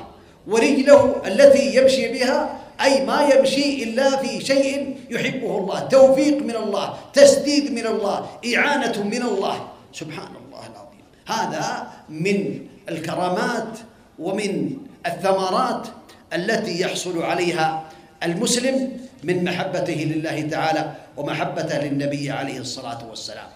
ورجله 0.47 1.21
التي 1.27 1.75
يمشي 1.75 2.07
بها 2.07 2.59
أي 2.81 3.05
ما 3.05 3.21
يمشي 3.21 3.83
إلا 3.83 4.17
في 4.17 4.45
شيء 4.45 4.95
يحبه 5.09 5.57
الله 5.57 5.79
توفيق 5.79 6.37
من 6.41 6.55
الله 6.55 6.97
تسديد 7.13 7.71
من 7.71 7.87
الله 7.87 8.29
إعانة 8.55 9.03
من 9.03 9.21
الله. 9.21 9.67
سبحان 9.93 10.31
الله 10.45 10.63
العظيم. 10.71 11.05
هذا 11.27 11.87
من 12.09 12.67
الكرامات 12.89 13.77
ومن 14.19 14.77
الثمرات 15.05 15.87
التي 16.33 16.81
يحصل 16.81 17.23
عليها 17.23 17.83
المسلم 18.23 18.97
من 19.23 19.43
محبته 19.43 19.99
لله 20.15 20.41
تعالى 20.41 20.93
ومحبته 21.17 21.77
للنبي 21.77 22.31
عليه 22.31 22.59
الصلاة 22.59 23.09
والسلام. 23.09 23.49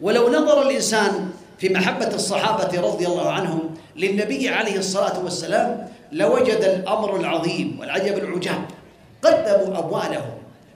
ولو 0.00 0.28
نظر 0.28 0.68
الإنسان 0.68 1.30
في 1.58 1.68
محبة 1.68 2.14
الصحابة 2.14 2.80
رضي 2.80 3.06
الله 3.06 3.30
عنهم 3.30 3.74
للنبي 3.96 4.48
عليه 4.48 4.78
الصلاة 4.78 5.24
والسلام 5.24 5.88
لوجد 6.12 6.62
الأمر 6.64 7.16
العظيم 7.16 7.76
والعجب 7.80 8.18
العجاب. 8.18 8.62
قدموا 9.22 9.78
أموالهم 9.78 10.34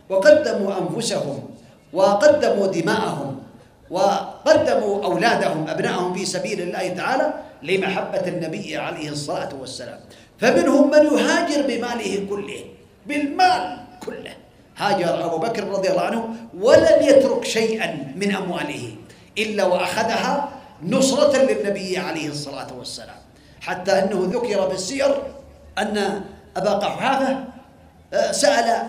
وقدموا 0.08 0.72
أنفسهم 0.78 1.50
وقدموا 1.92 2.66
دماءهم 2.66 3.42
وقدموا 3.90 5.04
أولادهم 5.04 5.68
ابنائهم 5.68 6.14
في 6.14 6.24
سبيل 6.24 6.60
الله 6.60 6.88
تعالى 6.88 7.34
لمحبة 7.62 8.28
النبي 8.28 8.76
عليه 8.76 9.08
الصلاة 9.08 9.48
والسلام. 9.60 10.00
فمنهم 10.38 10.90
من 10.90 11.02
يهاجر 11.06 11.62
بماله 11.62 12.26
كله 12.30 12.64
بالمال 13.06 13.76
كله. 14.06 14.32
هاجر 14.76 15.24
أبو 15.24 15.38
بكر 15.38 15.64
رضي 15.68 15.90
الله 15.90 16.02
عنه 16.02 16.28
ولم 16.60 16.98
يترك 17.00 17.44
شيئا 17.44 18.12
من 18.16 18.34
أمواله 18.34 18.94
إلا 19.38 19.64
وأخذها 19.64 20.48
نصرة 20.82 21.36
للنبي 21.36 21.98
عليه 21.98 22.28
الصلاة 22.28 22.74
والسلام. 22.78 23.16
حتى 23.60 23.92
أنه 23.92 24.30
ذكر 24.32 24.68
في 24.68 24.74
السير 24.74 25.22
أن 25.78 26.22
أبا 26.56 26.70
قحافة 26.70 27.44
آه، 28.12 28.32
سأل 28.32 28.88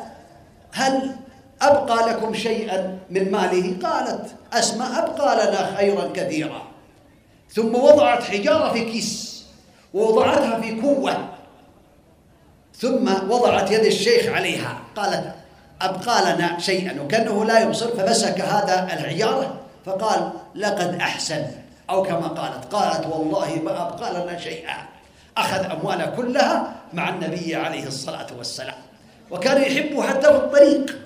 هل 0.73 1.15
أبقى 1.61 2.09
لكم 2.09 2.33
شيئا 2.33 2.99
من 3.09 3.31
ماله؟ 3.31 3.77
قالت 3.83 4.35
أسماء 4.53 4.99
أبقى 4.99 5.35
لنا 5.35 5.75
خيرا 5.77 6.09
كثيرا. 6.13 6.61
ثم 7.49 7.75
وضعت 7.75 8.23
حجارة 8.23 8.73
في 8.73 8.85
كيس 8.85 9.43
ووضعتها 9.93 10.61
في 10.61 10.81
كوة. 10.81 11.29
ثم 12.77 13.29
وضعت 13.29 13.71
يد 13.71 13.85
الشيخ 13.85 14.27
عليها 14.27 14.77
قالت 14.95 15.35
أبقى 15.81 16.33
لنا 16.35 16.59
شيئا. 16.59 17.01
وكأنه 17.01 17.45
لا 17.45 17.59
يبصر 17.59 17.87
فمسك 17.97 18.41
هذا 18.41 18.83
الحجارة 18.83 19.59
فقال 19.85 20.31
لقد 20.55 20.95
أحسن 20.95 21.45
أو 21.91 22.03
كما 22.03 22.27
قالت 22.27 22.73
قالت 22.73 23.07
والله 23.07 23.61
ما 23.63 23.87
أبقى 23.87 24.13
لنا 24.13 24.39
شيئا. 24.39 24.77
أخذ 25.37 25.71
أمواله 25.71 26.05
كلها 26.05 26.75
مع 26.93 27.09
النبي 27.09 27.55
عليه 27.55 27.87
الصلاة 27.87 28.27
والسلام. 28.37 28.81
وكان 29.31 29.61
يحبه 29.61 30.03
حتى 30.03 30.27
في 30.27 30.35
الطريق. 30.35 30.99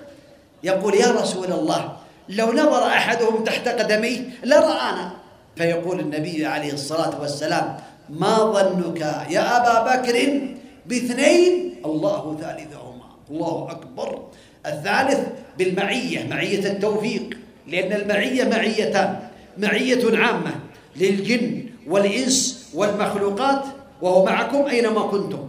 يقول 0.62 0.94
يا 0.94 1.10
رسول 1.10 1.52
الله 1.52 1.96
لو 2.28 2.52
نظر 2.52 2.86
أحدهم 2.86 3.44
تحت 3.44 3.68
قدميه 3.68 4.20
لرآنا. 4.44 5.10
فيقول 5.56 6.00
النبي 6.00 6.46
عليه 6.46 6.72
الصلاة 6.72 7.20
والسلام 7.20 7.76
ما 8.10 8.36
ظنك 8.38 9.00
يا 9.30 9.56
أبا 9.56 9.96
بكر 9.96 10.40
باثنين؟ 10.86 11.74
الله 11.84 12.36
ثالثهما. 12.40 13.06
الله 13.30 13.68
أكبر. 13.70 14.22
الثالث 14.66 15.20
بالمعية 15.58 16.26
معية 16.30 16.66
التوفيق. 16.66 17.38
لأن 17.66 17.92
المعية 17.92 18.44
معيتان 18.44 19.20
معية 19.58 20.18
عامة. 20.18 20.65
للجن 21.00 21.66
والإنس 21.86 22.68
والمخلوقات 22.74 23.64
وهو 24.02 24.24
معكم 24.24 24.66
أينما 24.66 25.02
كنتم. 25.02 25.48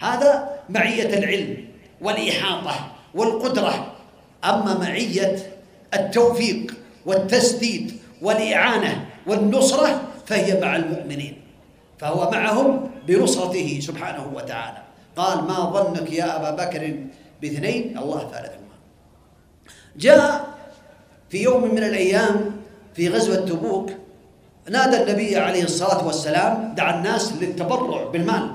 هذا 0.00 0.60
معية 0.68 1.18
العلم 1.18 1.64
والإحاطة 2.00 2.92
والقدرة. 3.14 3.92
أما 4.44 4.78
معية 4.78 5.36
التوفيق 5.94 6.74
والتسديد 7.06 7.92
والإعانة 8.22 9.06
والنصرة 9.26 10.02
فهي 10.26 10.60
مع 10.60 10.76
المؤمنين 10.76 11.36
فهو 11.98 12.30
معهم 12.30 12.90
بنصرته 13.06 13.80
سبحانه 13.82 14.32
وتعالى. 14.34 14.82
قال 15.16 15.44
ما 15.44 15.70
ظنك 15.70 16.12
يا 16.12 16.36
أبا 16.36 16.50
بكر 16.64 16.96
باثنين؟ 17.42 17.98
الله 17.98 18.18
ثالثهما 18.18 18.76
جاء 19.96 20.46
في 21.30 21.42
يوم 21.42 21.74
من 21.74 21.82
الأيام 21.82 22.56
في 22.94 23.08
غزوة 23.08 23.36
تبوك 23.36 23.90
نادى 24.70 25.02
النبي 25.02 25.36
عليه 25.36 25.64
الصلاة 25.64 26.06
والسلام 26.06 26.74
دعا 26.74 26.98
الناس 26.98 27.32
للتبرع 27.32 28.04
بالمال. 28.04 28.50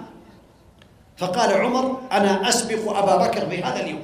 فقال 1.18 1.54
عمر 1.54 2.02
أنا 2.12 2.50
أسبق 2.50 2.98
أبا 2.98 3.16
بكر 3.28 3.50
في 3.50 3.64
هذا 3.64 3.80
اليوم. 3.80 4.04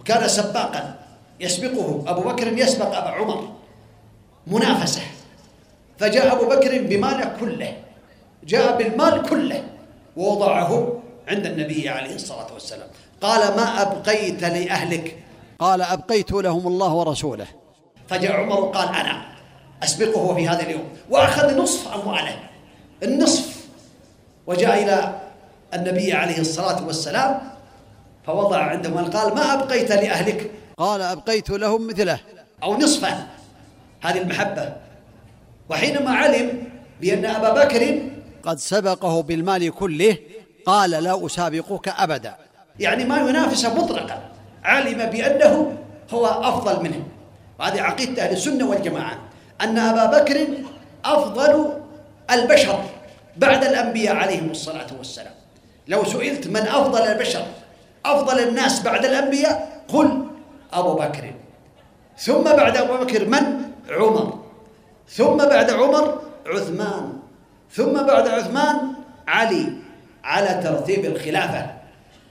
وكان 0.00 0.28
سباقا. 0.28 0.94
يسبقه 1.40 2.04
أبو 2.06 2.20
بكر 2.20 2.58
يسبق 2.58 2.96
أبا 2.96 3.08
عمر. 3.08 3.48
منافسة. 4.46 5.02
فجاء 5.98 6.32
أبو 6.36 6.48
بكر 6.48 6.82
بماله 6.82 7.36
كله. 7.40 7.76
جاء 8.44 8.78
بالمال 8.78 9.22
كله. 9.22 9.64
ووضعه 10.16 11.02
عند 11.28 11.46
النبي 11.46 11.88
عليه 11.88 12.14
الصلاة 12.14 12.52
والسلام. 12.52 12.88
قال 13.20 13.56
ما 13.56 13.82
أبقيت 13.82 14.42
لأهلك؟ 14.42 15.18
قال 15.58 15.82
أبقيت 15.82 16.32
لهم 16.32 16.66
الله 16.66 16.94
ورسوله. 16.94 17.46
فجاء 18.08 18.32
عمر 18.32 18.60
وقال 18.60 18.88
أنا. 18.88 19.35
أسبقه 19.82 20.34
في 20.34 20.48
هذا 20.48 20.62
اليوم. 20.62 20.88
وأخذ 21.10 21.56
نصف 21.56 21.94
أمواله. 21.94 22.38
النصف. 23.02 23.66
وجاء 24.46 24.82
إلى 24.82 25.20
النبي 25.74 26.12
عليه 26.12 26.38
الصلاة 26.38 26.86
والسلام 26.86 27.40
فوضع 28.26 28.58
عنده 28.58 28.90
قال 28.90 29.34
ما 29.34 29.52
أبقيت 29.52 29.92
لأهلك؟ 29.92 30.50
قال 30.78 31.02
أبقيت 31.02 31.50
لهم 31.50 31.86
مثله. 31.86 32.20
أو 32.62 32.76
نصفه. 32.76 33.26
هذه 34.00 34.18
المحبة. 34.18 34.72
وحينما 35.68 36.10
علم 36.10 36.62
بأن 37.00 37.24
أبا 37.24 37.64
بكر 37.64 38.02
قد 38.42 38.58
سبقه 38.58 39.22
بالمال 39.22 39.70
كله 39.70 40.18
قال 40.66 40.90
لا 40.90 41.26
أسابقك 41.26 41.88
أبدا. 41.88 42.36
يعني 42.80 43.04
ما 43.04 43.18
ينافسه 43.18 43.74
مطلقا. 43.74 44.30
علم 44.64 45.10
بأنه 45.10 45.78
هو 46.10 46.26
أفضل 46.26 46.82
منه. 46.82 47.02
وهذه 47.58 47.80
عقيدة 47.80 48.22
أهل 48.22 48.32
السنة 48.32 48.68
والجماعة. 48.70 49.18
أن 49.60 49.78
أبا 49.78 50.18
بكر 50.18 50.46
أفضل 51.04 51.72
البشر 52.30 52.84
بعد 53.36 53.64
الأنبياء 53.64 54.16
عليهم 54.16 54.50
الصلاة 54.50 54.86
والسلام. 54.98 55.34
لو 55.88 56.04
سئلت 56.04 56.46
من 56.46 56.56
أفضل 56.56 57.00
البشر 57.02 57.46
أفضل 58.04 58.38
الناس 58.38 58.82
بعد 58.82 59.04
الأنبياء 59.04 59.82
قل 59.88 60.26
أبو 60.72 60.94
بكر. 60.94 61.34
ثم 62.18 62.42
بعد 62.42 62.76
أبو 62.76 62.96
بكر 63.04 63.28
من؟ 63.28 63.62
عمر. 63.90 64.38
ثم 65.08 65.36
بعد 65.36 65.70
عمر 65.70 66.22
عثمان. 66.46 67.12
ثم 67.72 67.92
بعد 67.92 68.28
عثمان 68.28 68.92
علي 69.28 69.72
على 70.24 70.60
ترتيب 70.62 71.04
الخلافة. 71.04 71.66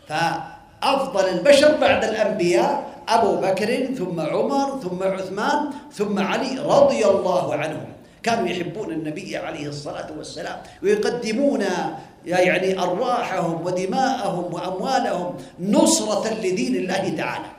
فأفضل 0.08 1.30
البشر 1.30 1.76
بعد 1.76 2.04
الأنبياء 2.04 2.95
أبو 3.08 3.36
بكر 3.36 3.86
ثم 3.98 4.20
عمر 4.20 4.80
ثم 4.80 5.04
عثمان 5.04 5.60
ثم 5.94 6.20
علي 6.20 6.60
رضي 6.60 7.06
الله 7.06 7.56
عنهم. 7.56 7.86
كانوا 8.24 8.48
يحبون 8.48 8.92
النبي 8.92 9.38
عليه 9.38 9.68
الصلاة 9.68 10.08
والسلام 10.18 10.58
ويقدمون 10.84 11.64
يعني 12.26 12.80
أرواحهم 12.80 13.66
ودماءهم 13.66 14.54
وأموالهم 14.54 15.36
نصرة 15.60 16.34
لدين 16.34 16.76
الله 16.76 17.14
تعالى. 17.18 17.50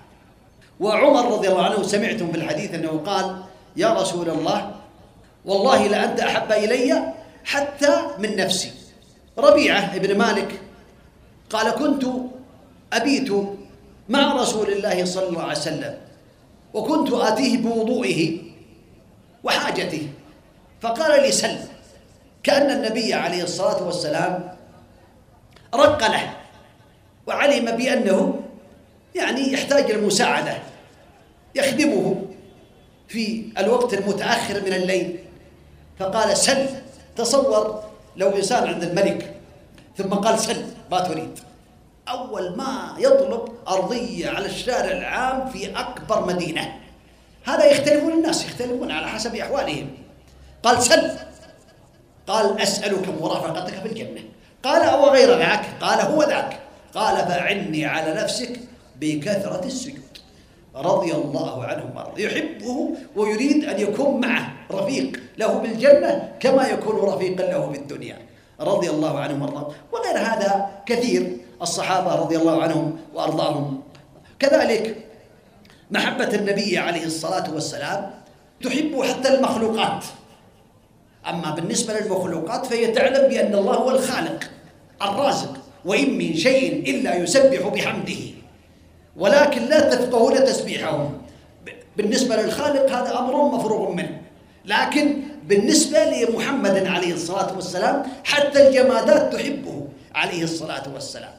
وعمر 0.80 1.32
رضي 1.32 1.48
الله 1.48 1.64
عنه 1.64 1.82
سمعتم 1.82 2.32
في 2.32 2.38
الحديث 2.38 2.74
أنه 2.74 3.02
قال 3.06 3.37
يا 3.76 3.94
رسول 3.94 4.30
الله 4.30 4.70
والله 5.44 5.87
لأنت 5.87 6.20
أحب 6.20 6.52
إلي 6.52 7.12
حتى 7.44 7.94
من 8.18 8.37
نفسي. 8.37 8.70
ربيعة 9.38 9.96
ابن 9.96 10.18
مالك 10.18 10.61
قال 11.50 11.70
كنت 11.70 12.04
أبيت 12.92 13.30
مع 14.08 14.32
رسول 14.32 14.72
الله 14.72 15.04
صلى 15.04 15.28
الله 15.28 15.42
عليه 15.42 15.52
وسلم. 15.52 15.98
وكنت 16.74 17.12
آتيه 17.12 17.58
بوضوئه 17.58 18.38
وحاجته. 19.44 20.08
فقال 20.80 21.22
لي 21.22 21.32
سل. 21.32 21.58
كأن 22.42 22.70
النبي 22.70 23.14
عليه 23.14 23.42
الصلاة 23.42 23.82
والسلام 23.82 24.56
رق 25.74 26.06
له 26.06 26.36
وعلم 27.26 27.76
بأنه 27.76 28.40
يعني 29.14 29.52
يحتاج 29.52 29.90
المساعدة 29.90 30.58
يخدمه 31.54 32.22
في 33.08 33.44
الوقت 33.58 33.94
المتأخر 33.94 34.60
من 34.60 34.72
الليل. 34.72 35.18
فقال 35.98 36.36
سل 36.36 36.66
تصور 37.16 37.84
لو 38.16 38.30
إنسان 38.30 38.68
عند 38.68 38.82
الملك 38.82 39.34
ثم 39.96 40.14
قال 40.14 40.38
سل 40.38 40.64
ما 40.90 41.00
تريد. 41.00 41.38
أول 42.08 42.56
ما 42.56 42.94
يطلب 42.98 43.48
أرضية 43.68 44.30
على 44.30 44.46
الشارع 44.46 44.90
العام 44.90 45.48
في 45.48 45.80
أكبر 45.80 46.26
مدينة. 46.26 46.72
هذا 47.44 47.64
يختلفون 47.64 48.12
الناس 48.12 48.44
يختلفون 48.44 48.90
على 48.90 49.08
حسب 49.08 49.34
أحوالهم. 49.34 49.90
قال 50.62 50.82
سل. 50.82 51.10
قال 52.26 52.60
أسألك 52.60 53.22
مرافقتك 53.22 53.74
في 53.74 53.86
الجنة. 53.88 54.20
قال 54.62 54.82
أو 54.82 55.10
غير 55.10 55.38
ذاك؟ 55.38 55.64
قال 55.80 56.00
هو 56.00 56.22
ذاك. 56.22 56.60
قال 56.94 57.16
فأعني 57.16 57.84
على 57.84 58.14
نفسك 58.14 58.60
بكثرة 59.00 59.64
السجود. 59.64 60.02
رضي 60.76 61.12
الله 61.12 61.64
عنه 61.64 61.92
وأرضاه. 61.96 62.20
يحبه 62.20 62.90
ويريد 63.16 63.64
أن 63.64 63.80
يكون 63.80 64.20
معه 64.20 64.52
رفيق 64.72 65.20
له 65.38 65.58
بالجنة 65.58 66.32
كما 66.40 66.68
يكون 66.68 66.96
رفيقا 66.96 67.42
له 67.42 67.72
في 67.72 67.78
الدنيا. 67.78 68.18
رضي 68.60 68.90
الله 68.90 69.18
عنهم 69.20 69.42
وارضاهم 69.42 69.72
وغير 69.92 70.18
هذا 70.18 70.70
كثير. 70.86 71.36
الصحابة 71.62 72.14
رضي 72.14 72.36
الله 72.36 72.62
عنهم 72.62 72.98
وأرضاهم. 73.14 73.82
كذلك 74.38 74.96
محبة 75.90 76.34
النبي 76.34 76.78
عليه 76.78 77.04
الصلاة 77.04 77.54
والسلام 77.54 78.10
تحب 78.64 79.02
حتى 79.02 79.34
المخلوقات. 79.34 80.04
أما 81.28 81.50
بالنسبة 81.50 82.00
للمخلوقات 82.00 82.66
فهي 82.66 82.86
تعلم 82.86 83.28
بأن 83.28 83.54
الله 83.54 83.74
هو 83.74 83.90
الخالق 83.90 84.44
الرازق 85.02 85.56
وإن 85.84 86.18
من 86.18 86.36
شيء 86.36 86.90
إلا 86.90 87.14
يسبح 87.14 87.68
بحمده. 87.68 88.22
ولكن 89.16 89.62
لا 89.62 89.94
تفقهون 89.94 90.44
تسبيحهم. 90.44 91.18
بالنسبة 91.96 92.36
للخالق 92.36 92.90
هذا 92.90 93.18
أمر 93.18 93.56
مفروغ 93.56 93.92
منه. 93.92 94.20
لكن 94.64 95.22
بالنسبة 95.44 96.04
لمحمد 96.04 96.86
عليه 96.86 97.12
الصلاة 97.12 97.54
والسلام 97.54 98.02
حتى 98.24 98.68
الجمادات 98.68 99.32
تحبه 99.32 99.86
عليه 100.14 100.42
الصلاة 100.42 100.82
والسلام. 100.94 101.32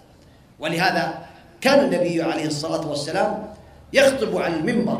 ولهذا 0.60 1.26
كان 1.62 1.80
النبي 1.86 2.22
عليه 2.22 2.46
الصلاة 2.46 2.89
والسلام 2.89 3.54
يخطب 3.93 4.38
على 4.38 4.56
المنبر 4.56 5.00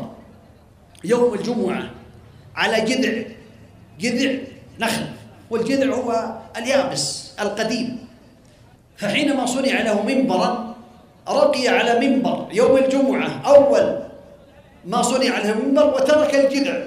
يوم 1.04 1.34
الجمعة 1.34 1.90
على 2.56 2.80
جذع 2.80 3.22
جذع 4.00 4.32
نخل 4.80 5.06
والجذع 5.50 5.94
هو 5.94 6.38
اليابس 6.56 7.32
القديم. 7.40 8.08
فحينما 8.96 9.46
صنع 9.46 9.82
له 9.82 10.02
منبرا 10.02 10.74
رقي 11.28 11.68
على 11.68 12.08
منبر 12.08 12.48
يوم 12.52 12.76
الجمعة 12.76 13.42
أول 13.46 13.98
ما 14.84 15.02
صنع 15.02 15.38
له 15.38 15.54
منبر 15.54 15.94
وترك 15.94 16.34
الجذع. 16.34 16.82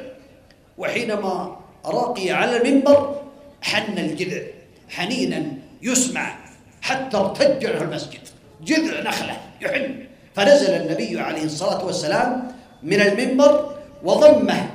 وحينما 0.78 1.58
رقي 1.86 2.32
على 2.32 2.58
المنبر 2.58 3.22
حن 3.62 3.98
الجذع 3.98 4.42
حنينا 4.90 5.44
يسمع 5.82 6.36
حتى 6.82 7.18
ارتج 7.18 7.66
المسجد. 7.66 8.31
جذع 8.64 9.02
نخلة 9.02 9.38
يحن 9.62 10.06
فنزل 10.36 10.74
النبي 10.74 11.20
عليه 11.20 11.44
الصلاة 11.44 11.86
والسلام 11.86 12.52
من 12.84 13.02
المنبر 13.02 13.76
وضمه 14.04 14.70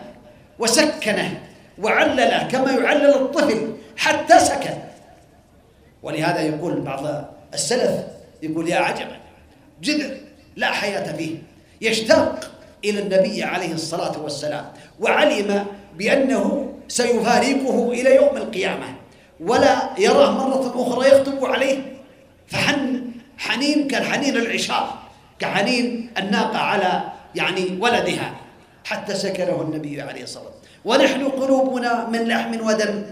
وسكنه 0.59 1.41
وعلله 1.83 2.43
كما 2.43 2.73
يعلل 2.73 3.15
الطفل 3.15 3.73
حتى 3.97 4.39
سكن. 4.39 4.75
ولهذا 6.03 6.41
يقول 6.41 6.81
بعض 6.81 7.25
السلف 7.55 8.05
يقول 8.43 8.69
يا 8.69 8.77
عجبا 8.77 9.17
جذع 9.83 10.15
لا 10.57 10.67
حياة 10.67 11.17
فيه. 11.17 11.37
يشتاق 11.81 12.51
إلى 12.85 13.01
النبي 13.01 13.43
عليه 13.43 13.73
الصلاة 13.73 14.23
والسلام 14.23 14.65
وعلم 15.01 15.67
بأنه 15.99 16.73
سيفارقه 16.89 17.93
إلى 17.93 18.15
يوم 18.15 18.37
القيامة 18.37 18.87
ولا 19.41 19.91
يراه 19.99 20.31
مرة 20.31 20.83
أخرى 20.83 21.09
يخطب 21.09 21.45
عليه 21.45 21.79
فحن 22.47 23.06
حنين 23.39 23.89
كالحنين 23.89 24.37
العشار 24.37 24.99
كحنين 25.39 26.11
الناقة 26.19 26.59
على 26.59 27.03
يعني 27.35 27.79
ولدها 27.81 28.35
حتى 28.85 29.15
سكنه 29.15 29.63
النبي 29.63 30.03
عليه 30.03 30.23
الصلاة 30.23 30.45
والسلام. 30.45 30.67
ونحن 30.85 31.29
قلوبنا 31.29 32.09
من 32.09 32.29
لحم 32.29 32.67
ودم 32.67 33.03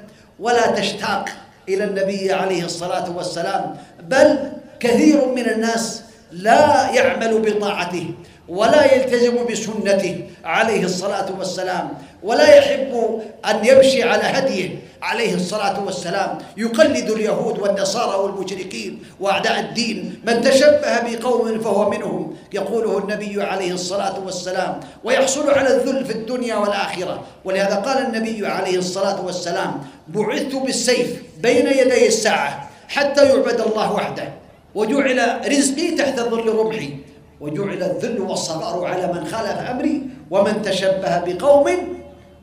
ولا 0.41 0.67
تشتاق 0.67 1.29
إلى 1.69 1.85
النبي 1.85 2.33
عليه 2.33 2.65
الصلاة 2.65 3.11
والسلام 3.17 3.77
بل 4.03 4.53
كثير 4.81 5.27
من 5.27 5.47
الناس 5.47 6.03
لا 6.33 6.91
يعمل 6.91 7.39
بطاعته 7.41 8.11
ولا 8.49 8.95
يلتزم 8.95 9.47
بسنته 9.47 10.25
عليه 10.45 10.85
الصلاة 10.85 11.39
والسلام 11.39 11.89
ولا 12.23 12.55
يحب 12.57 13.23
أن 13.45 13.65
يمشي 13.65 14.03
على 14.03 14.23
هديه 14.23 14.79
عليه 15.03 15.35
الصلاة 15.35 15.85
والسلام 15.85 16.39
يقلد 16.57 17.11
اليهود 17.11 17.59
والنصارى 17.59 18.17
والمشركين 18.23 19.03
وأعداء 19.21 19.61
الدين 19.61 20.21
من 20.27 20.41
تشبه 20.41 21.01
بقوم 21.07 21.61
فهو 21.61 21.91
منهم 21.91 22.37
يقوله 22.53 22.99
النبي 22.99 23.43
عليه 23.43 23.73
الصلاة 23.73 24.25
والسلام 24.25 24.81
ويحصل 25.05 25.51
على 25.51 25.77
الذل 25.77 26.05
في 26.05 26.13
الدنيا 26.13 26.57
والآخرة. 26.57 27.23
ولهذا 27.45 27.77
قال 27.77 28.07
النبي 28.07 28.47
عليه 28.47 28.79
الصلاة 28.79 29.25
والسلام 29.25 29.81
بعثت 30.09 30.55
بالسيف 30.55 31.23
بين 31.43 31.67
يدي 31.67 32.07
الساعة 32.07 32.71
حتى 32.89 33.29
يعبد 33.29 33.61
الله 33.61 33.93
وحده 33.93 34.29
وجعل 34.75 35.41
رزقي 35.49 35.91
تحت 35.91 36.21
ظل 36.21 36.49
رمحي 36.49 36.97
وجعل 37.41 37.83
الذل 37.83 38.21
والصغار 38.21 38.85
على 38.85 39.07
من 39.13 39.25
خالف 39.27 39.59
أمري 39.71 40.03
ومن 40.31 40.63
تشبه 40.63 41.19
بقوم 41.19 41.67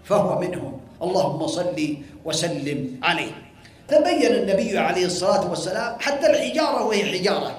فهو 0.03 0.39
منهم. 0.39 0.79
اللهم 1.01 1.47
صل 1.47 1.77
وسلم 2.25 2.99
عليه. 3.03 3.31
تبين 3.87 4.31
النبي 4.31 4.77
عليه 4.77 5.05
الصلاة 5.05 5.49
والسلام 5.49 5.99
حتى 5.99 6.27
الحجارة 6.27 6.83
وهي 6.85 7.19
حجارة. 7.19 7.57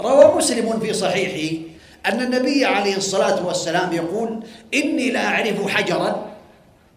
روى 0.00 0.34
مسلم 0.34 0.80
في 0.80 0.92
صحيحه 0.92 1.64
أن 2.06 2.22
النبي 2.22 2.64
عليه 2.64 2.96
الصلاة 2.96 3.46
والسلام 3.46 3.92
يقول 3.92 4.44
إني 4.74 5.10
لاعرف 5.10 5.68
حجرا 5.68 6.30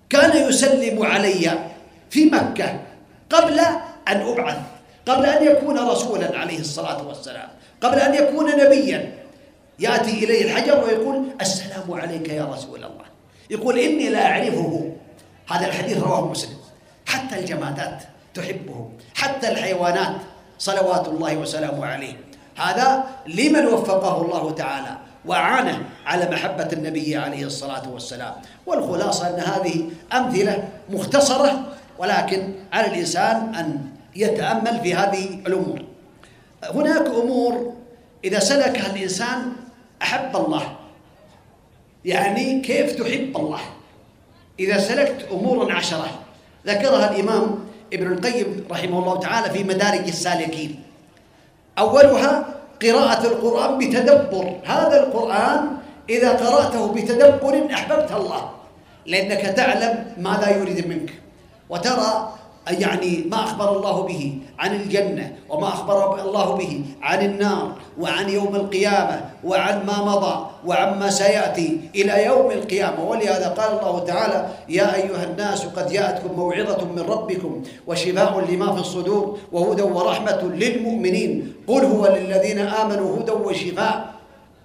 كان 0.10 0.50
يسلم 0.50 1.04
علي 1.06 1.70
في 2.10 2.26
مكة 2.26 2.80
قبل 3.30 3.60
أن 4.08 4.22
أبعث 4.22 4.58
قبل 5.06 5.26
أن 5.26 5.48
يكون 5.48 5.80
رسولا 5.80 6.38
عليه 6.38 6.60
الصلاة 6.60 7.08
والسلام 7.08 7.50
قبل 7.82 8.00
أن 8.00 8.14
يكون 8.14 8.46
نبيا. 8.52 9.14
يأتي 9.80 10.12
إليه 10.24 10.44
الحجر 10.46 10.84
ويقول 10.84 11.26
السلام 11.42 11.92
عليك 11.92 12.30
يا 12.30 12.46
رسول 12.46 12.78
الله. 12.78 13.06
يقول 13.50 13.80
إني 13.80 14.10
لا 14.10 14.26
أعرفه. 14.26 14.92
هذا 15.50 15.68
الحديث 15.68 15.98
رواه 15.98 16.32
مسلم. 16.32 16.57
حتى 17.08 17.40
الجمادات 17.40 18.04
تحبه 18.34 18.90
حتى 19.16 19.52
الحيوانات 19.52 20.16
صلوات 20.60 21.08
الله 21.08 21.38
وسلامه 21.38 21.86
عليه. 21.86 22.14
هذا 22.58 23.04
لمن 23.28 23.66
وفقه 23.66 24.22
الله 24.22 24.52
تعالى 24.52 24.98
وأعانه 25.26 25.84
على 26.06 26.30
محبة 26.32 26.70
النبي 26.74 27.18
عليه 27.18 27.46
الصلاة 27.46 27.90
والسلام. 27.90 28.34
والخلاصة 28.66 29.30
أن 29.30 29.40
هذه 29.40 29.90
أمثلة 30.14 30.70
مختصرة 30.90 31.66
ولكن 31.98 32.54
على 32.74 32.88
الإنسان 32.88 33.56
أن 33.56 33.92
يتأمل 34.16 34.80
في 34.82 34.96
هذه 34.96 35.26
الأمور. 35.48 35.82
هناك 36.64 37.08
أمور 37.08 37.74
إذا 38.24 38.40
سلكها 38.40 38.96
الإنسان 38.96 39.54
أحب 40.02 40.36
الله. 40.36 40.76
يعني 42.06 42.62
كيف 42.62 42.92
تحب 42.92 43.38
الله؟ 43.38 43.60
إذا 44.60 44.78
سلكت 44.80 45.28
أمورا 45.32 45.74
عشرة 45.74 46.27
ذكرها 46.66 47.12
الإمام 47.12 47.60
ابن 47.94 48.08
القيم 48.14 48.66
رحمه 48.72 49.00
الله 49.00 49.20
تعالى 49.20 49.50
في 49.50 49.64
مدارج 49.64 50.08
السالكين. 50.08 50.84
أولها 51.80 52.46
قراءة 52.82 53.24
القرآن 53.28 53.78
بتدبر. 53.78 54.46
هذا 54.66 55.04
القرآن 55.04 55.62
إذا 56.10 56.30
قرأته 56.32 56.94
بتدبر 56.94 57.68
أحببت 57.74 58.12
الله 58.12 58.44
لأنك 59.06 59.42
تعلم 59.42 59.94
ماذا 60.18 60.58
يريد 60.58 60.88
منك. 60.88 61.14
وترى 61.70 62.37
يعني 62.70 63.24
ما 63.32 63.44
أخبر 63.44 63.78
الله 63.78 64.02
به 64.02 64.38
عن 64.60 64.76
الجنة 64.76 65.36
وما 65.50 65.68
أخبر 65.68 66.22
الله 66.22 66.56
به 66.56 66.82
عن 67.02 67.26
النار 67.26 67.72
وعن 68.00 68.30
يوم 68.30 68.56
القيامة 68.56 69.22
وعن 69.44 69.86
ما 69.86 70.06
مضى 70.06 70.46
وعن 70.66 71.00
ما 71.00 71.10
سيأتي 71.10 71.80
إلى 71.96 72.26
يوم 72.26 72.52
القيامة. 72.52 73.04
ولهذا 73.04 73.48
قال 73.48 73.80
الله 73.80 74.04
تعالى 74.04 74.48
يا 74.70 74.96
أيها 74.96 75.24
الناس 75.24 75.66
قد 75.66 75.92
جاءتكم 75.92 76.36
موعظة 76.36 76.86
من 76.86 77.00
ربكم 77.00 77.64
وشفاء 77.88 78.46
لما 78.50 78.74
في 78.76 78.80
الصدور 78.80 79.38
وهدى 79.52 79.82
ورحمة 79.82 80.42
للمؤمنين. 80.44 81.54
قل 81.68 81.86
هو 81.86 82.08
للذين 82.08 82.60
آمنوا 82.60 83.18
هدى 83.18 83.32
وشفاء. 83.32 84.17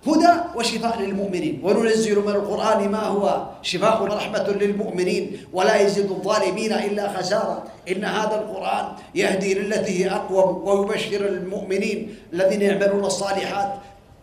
هدى 0.06 0.32
وشفاء 0.56 1.00
للمؤمنين. 1.00 1.60
وننزل 1.62 2.18
من 2.20 2.28
القرآن 2.28 2.88
ما 2.88 3.02
هو 3.14 3.46
شفاء 3.62 4.02
ورحمة 4.02 4.48
للمؤمنين. 4.48 5.46
ولا 5.52 5.76
يزيد 5.76 6.10
الظالمين 6.10 6.72
إلا 6.72 7.18
خسارة. 7.18 7.62
إن 7.90 8.04
هذا 8.04 8.34
القرآن 8.34 8.86
يهدي 9.14 9.54
للتي 9.54 10.04
هي 10.04 10.10
أقوم 10.10 10.68
ويبشر 10.68 11.26
المؤمنين 11.26 11.98
الذين 12.32 12.62
يعملون 12.62 13.04
الصالحات. 13.04 13.70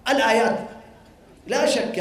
الآيات 0.10 0.58
لا 1.48 1.66
شك 1.66 1.98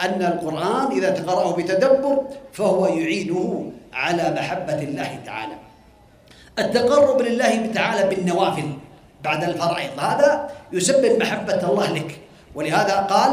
أن 0.00 0.22
القرآن 0.22 0.92
إذا 0.98 1.10
تقرأه 1.10 1.56
بتدبر 1.56 2.16
فهو 2.52 2.86
يعينه 2.86 3.72
على 3.92 4.34
محبة 4.38 4.78
الله 4.82 5.18
تعالى. 5.26 5.56
التقرب 6.58 7.22
لله 7.22 7.66
تعالى 7.66 8.14
بالنوافل 8.14 8.68
بعد 9.24 9.44
الفرائض. 9.44 9.90
هذا 9.98 10.50
يسبب 10.72 11.20
محبة 11.22 11.68
الله 11.70 11.92
لك. 11.92 12.20
ولهذا 12.54 12.96
قال 13.10 13.32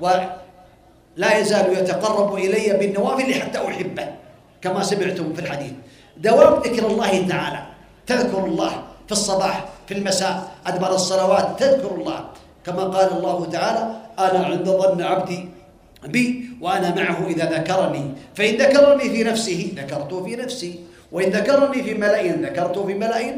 ولا 0.00 1.38
يزال 1.38 1.72
يتقرب 1.78 2.34
إلي 2.34 2.72
بالنوافل 2.78 3.34
حتى 3.34 3.58
أحبه. 3.58 4.08
كما 4.62 4.82
سمعتم 4.82 5.32
في 5.32 5.40
الحديث. 5.40 5.72
دوام 6.16 6.62
ذكر 6.62 6.86
الله 6.86 7.26
تعالى. 7.28 7.62
تذكر 8.06 8.44
الله 8.44 8.72
في 9.06 9.12
الصباح 9.12 9.64
في 9.86 9.94
المساء 9.94 10.48
أدبر 10.66 10.94
الصلوات 10.94 11.60
تذكر 11.60 11.94
الله. 11.94 12.20
كما 12.66 12.84
قال 12.84 13.12
الله 13.12 13.38
تعالى 13.46 13.82
أنا 14.18 14.40
عند 14.44 14.68
ظن 14.68 15.02
عبدي 15.02 15.48
بي 16.06 16.50
وأنا 16.60 16.94
معه 16.94 17.26
إذا 17.26 17.44
ذكرني. 17.44 18.04
فإن 18.34 18.54
ذكرني 18.54 19.06
في 19.10 19.24
نفسه 19.24 19.60
ذكرته 19.76 20.24
في 20.24 20.36
نفسي. 20.36 20.72
وإن 21.12 21.30
ذكرني 21.30 21.82
في 21.82 21.94
ملأ 21.94 22.22
ذكرته 22.22 22.86
في 22.86 22.94
ملأ 22.94 23.34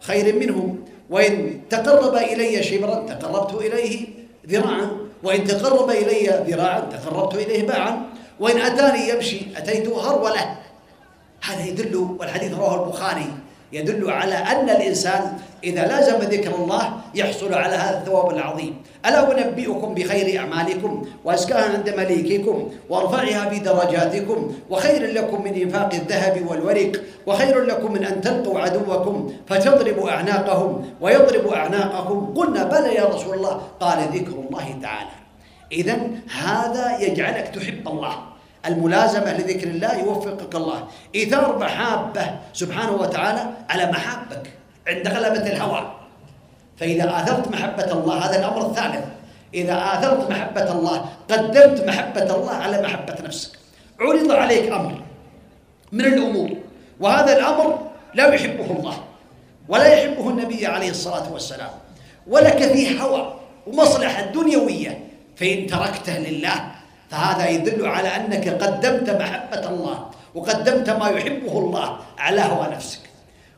خير 0.00 0.34
منهم 0.36 0.84
وإن 1.10 1.60
تقرب 1.70 2.14
إلي 2.16 2.62
شبرا 2.62 2.94
تقربت 2.94 3.54
إليه 3.54 4.13
ذراعا. 4.48 4.90
وإن 5.22 5.44
تقرب 5.44 5.90
إلي 5.90 6.44
ذراعا 6.48 6.80
تقربت 6.80 7.34
إليه 7.34 7.66
باعا. 7.66 8.06
وإن 8.40 8.60
أتاني 8.60 9.08
يمشي 9.08 9.40
أتيته 9.56 10.10
هرولة 10.10 10.56
هذا 11.44 11.66
يدل 11.66 11.96
والحديث 12.18 12.54
رواه 12.54 12.84
البخاري. 12.84 13.32
يدل 13.74 14.10
على 14.10 14.34
أن 14.34 14.70
الإنسان 14.70 15.22
إذا 15.64 15.86
لازم 15.86 16.18
ذكر 16.18 16.54
الله 16.54 16.84
يحصل 17.14 17.54
على 17.54 17.74
هذا 17.74 17.98
الثواب 17.98 18.30
العظيم. 18.30 18.82
ألا 19.06 19.48
أنبئكم 19.48 19.94
بخير 19.94 20.40
أعمالكم 20.40 20.92
وأزكاها 21.24 21.72
عند 21.74 21.88
مليككم 21.90 22.70
وأرفعها 22.90 23.50
في 23.50 23.58
درجاتكم 23.58 24.52
وخير 24.70 25.12
لكم 25.12 25.44
من 25.44 25.54
إنفاق 25.54 25.94
الذهب 25.94 26.46
والورق 26.50 26.92
وخير 27.26 27.64
لكم 27.64 27.92
من 27.92 28.04
أن 28.04 28.20
تلقوا 28.20 28.60
عدوكم 28.60 29.32
فتضربوا 29.46 30.10
أعناقهم 30.10 30.70
ويضربوا 31.00 31.56
أعناقكم. 31.56 32.34
قلنا 32.36 32.62
بلى 32.64 32.94
يا 32.94 33.04
رسول 33.04 33.34
الله. 33.34 33.60
قال 33.80 33.98
ذكر 34.14 34.36
الله 34.48 34.78
تعالى. 34.82 35.14
إذا 35.72 35.96
هذا 36.44 36.98
يجعلك 37.00 37.48
تحب 37.48 37.88
الله. 37.88 38.33
الملازمة 38.66 39.32
لذكر 39.32 39.68
الله 39.68 39.98
يوفقك 39.98 40.54
الله. 40.54 40.88
إيثار 41.14 41.58
محابة 41.58 42.34
سبحانه 42.52 42.92
وتعالى 42.92 43.50
على 43.70 43.86
محابك 43.86 44.52
عند 44.88 45.08
غلبة 45.08 45.46
الهوى. 45.46 45.94
فإذا 46.76 47.16
آثرت 47.16 47.48
محبة 47.48 47.92
الله 47.92 48.14
هذا 48.26 48.38
الأمر 48.38 48.66
الثالث. 48.66 49.04
إذا 49.54 49.76
آثرت 49.94 50.30
محبة 50.30 50.72
الله 50.72 51.04
قدمت 51.30 51.84
محبة 51.86 52.36
الله 52.36 52.52
على 52.52 52.82
محبة 52.82 53.16
نفسك. 53.24 53.50
عرض 54.00 54.30
عليك 54.32 54.72
أمر 54.72 55.02
من 55.92 56.04
الأمور. 56.04 56.50
وهذا 57.00 57.38
الأمر 57.38 57.78
لا 58.14 58.34
يحبه 58.34 58.70
الله 58.70 58.96
ولا 59.68 59.86
يحبه 59.86 60.30
النبي 60.30 60.66
عليه 60.66 60.90
الصلاة 60.90 61.32
والسلام. 61.32 61.70
ولك 62.26 62.62
فيه 62.72 63.02
هوى 63.02 63.34
ومصلحة 63.66 64.22
دنيوية 64.22 65.04
فإن 65.36 65.66
تركته 65.66 66.18
لله 66.18 66.73
فهذا 67.14 67.48
يدل 67.48 67.86
على 67.86 68.08
أنك 68.08 68.48
قدمت 68.48 69.10
محبة 69.10 69.68
الله 69.68 70.10
وقدمت 70.34 70.90
ما 70.90 71.08
يحبه 71.08 71.58
الله 71.58 71.98
على 72.18 72.40
هوى 72.40 72.66
نفسك. 72.74 73.00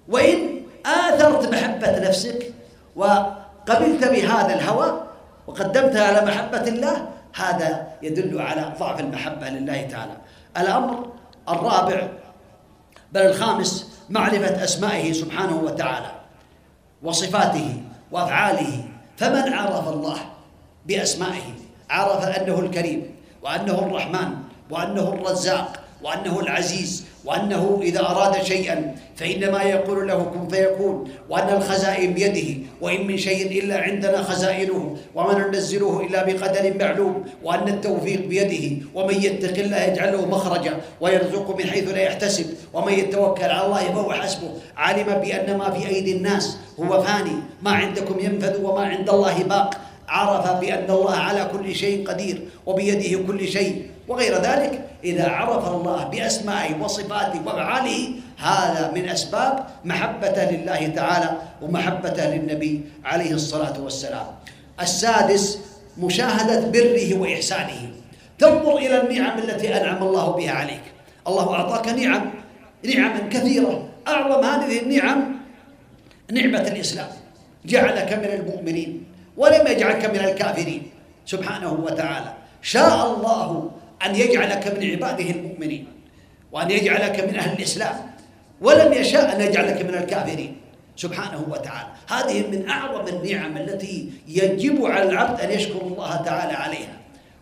وإن 0.08 0.60
آثرت 0.86 1.54
محبة 1.54 1.98
نفسك 2.08 2.52
وقبلت 2.96 4.04
بهذا 4.04 4.54
الهوى 4.54 5.02
وقدمتها 5.46 6.04
على 6.04 6.26
محبة 6.26 6.68
الله 6.68 7.08
هذا 7.36 7.88
يدل 8.02 8.40
على 8.40 8.72
ضعف 8.78 9.00
المحبة 9.00 9.48
لله 9.48 9.82
تعالى. 9.82 10.16
الأمر 10.56 11.12
الرابع 11.48 12.08
بل 13.12 13.20
الخامس 13.20 13.92
معرفة 14.10 14.64
أسمائه 14.64 15.12
سبحانه 15.12 15.56
وتعالى 15.56 16.10
وصفاته 17.02 17.82
وأفعاله 18.12 18.84
فمن 19.16 19.52
عرف 19.52 19.88
الله 19.88 20.18
بأسمائه؟ 20.86 21.54
عرف 21.90 22.24
أنه 22.24 22.60
الكريم. 22.60 23.15
وأنه 23.46 23.78
الرحمن 23.78 24.28
وأنه 24.70 25.08
الرزاق 25.14 25.80
وأنه 26.02 26.40
العزيز 26.40 27.04
وأنه 27.24 27.80
إذا 27.82 28.00
أراد 28.00 28.42
شيئا 28.42 28.94
فإنما 29.16 29.62
يقول 29.62 30.08
له 30.08 30.18
كن 30.24 30.48
فيكون 30.48 31.10
وأن 31.30 31.56
الخزائن 31.56 32.14
بيده 32.14 32.66
وإن 32.80 33.06
من 33.06 33.16
شيء 33.18 33.62
إلا 33.64 33.78
عندنا 33.82 34.22
خزائنه 34.22 34.96
وما 35.14 35.38
ننزله 35.38 36.00
إلا 36.00 36.24
بقدر 36.24 36.74
معلوم 36.78 37.24
وأن 37.42 37.68
التوفيق 37.68 38.26
بيده 38.26 38.86
ومن 38.94 39.14
يتق 39.14 39.58
الله 39.58 39.80
يجعل 39.82 40.12
له 40.12 40.26
مخرجا 40.26 40.74
ويرزقه 41.00 41.56
من 41.56 41.66
حيث 41.66 41.88
لا 41.88 42.00
يحتسب 42.02 42.46
ومن 42.74 42.92
يتوكل 42.92 43.44
على 43.44 43.66
الله 43.66 43.84
فهو 43.84 44.12
حسبه 44.12 44.50
علم 44.76 45.06
بأن 45.22 45.56
ما 45.56 45.70
في 45.70 45.88
أيدي 45.88 46.16
الناس 46.16 46.58
هو 46.80 47.02
فاني 47.02 47.36
ما 47.62 47.70
عندكم 47.70 48.18
ينفذ 48.20 48.62
وما 48.62 48.84
عند 48.86 49.10
الله 49.10 49.42
باق. 49.42 49.70
عرف 50.08 50.60
بأن 50.60 50.90
الله 50.90 51.16
على 51.16 51.48
كل 51.52 51.74
شيء 51.74 52.08
قدير 52.08 52.48
وبيده 52.66 53.26
كل 53.26 53.48
شيء 53.48 53.90
وغير 54.08 54.34
ذلك 54.42 54.86
إذا 55.04 55.28
عرف 55.28 55.68
الله 55.68 56.04
بأسمائه 56.04 56.82
وصفاته 56.82 57.40
وأفعاله 57.46 58.10
هذا 58.38 58.92
من 58.94 59.08
أسباب 59.08 59.66
محبته 59.84 60.50
لله 60.50 60.86
تعالى 60.86 61.30
ومحبته 61.62 62.34
للنبي 62.34 62.80
عليه 63.04 63.32
الصلاة 63.32 63.80
والسلام. 63.80 64.26
السادس 64.80 65.58
مشاهدة 65.98 66.70
بره 66.70 67.14
وإحسانه. 67.14 67.90
تنظر 68.38 68.76
إلى 68.76 69.02
النعم 69.02 69.38
التي 69.38 69.76
أنعم 69.76 70.02
الله 70.02 70.30
بها 70.30 70.52
عليك. 70.52 70.86
الله 71.28 71.54
أعطاك 71.54 71.88
نعم 71.88 72.30
نعما 72.84 73.20
كثيرة. 73.30 73.88
أعظم 74.08 74.44
هذه 74.44 74.82
النعم 74.82 75.36
نعمة 76.32 76.68
الإسلام. 76.68 77.08
جعلك 77.66 78.12
من 78.12 78.30
المؤمنين. 78.40 79.05
ولم 79.36 79.66
يجعلك 79.66 80.04
من 80.04 80.24
الكافرين. 80.24 80.90
سبحانه 81.26 81.72
وتعالى. 81.72 82.32
شاء 82.62 83.14
الله 83.14 83.70
أن 84.06 84.14
يجعلك 84.14 84.64
من 84.78 84.90
عباده 84.90 85.30
المؤمنين 85.30 85.86
وأن 86.52 86.70
يجعلك 86.70 87.20
من 87.20 87.36
أهل 87.38 87.58
الإسلام. 87.58 87.96
ولم 88.60 88.92
يشاء 88.92 89.36
أن 89.36 89.40
يجعلك 89.40 89.82
من 89.82 89.94
الكافرين. 89.94 90.56
سبحانه 90.96 91.44
وتعالى. 91.50 91.88
هذه 92.08 92.46
من 92.48 92.68
أعظم 92.68 93.08
النعم 93.08 93.56
التي 93.56 94.12
يجب 94.28 94.86
على 94.86 95.10
العبد 95.10 95.40
أن 95.40 95.50
يشكر 95.50 95.82
الله 95.82 96.16
تعالى 96.16 96.52
عليها. 96.52 96.96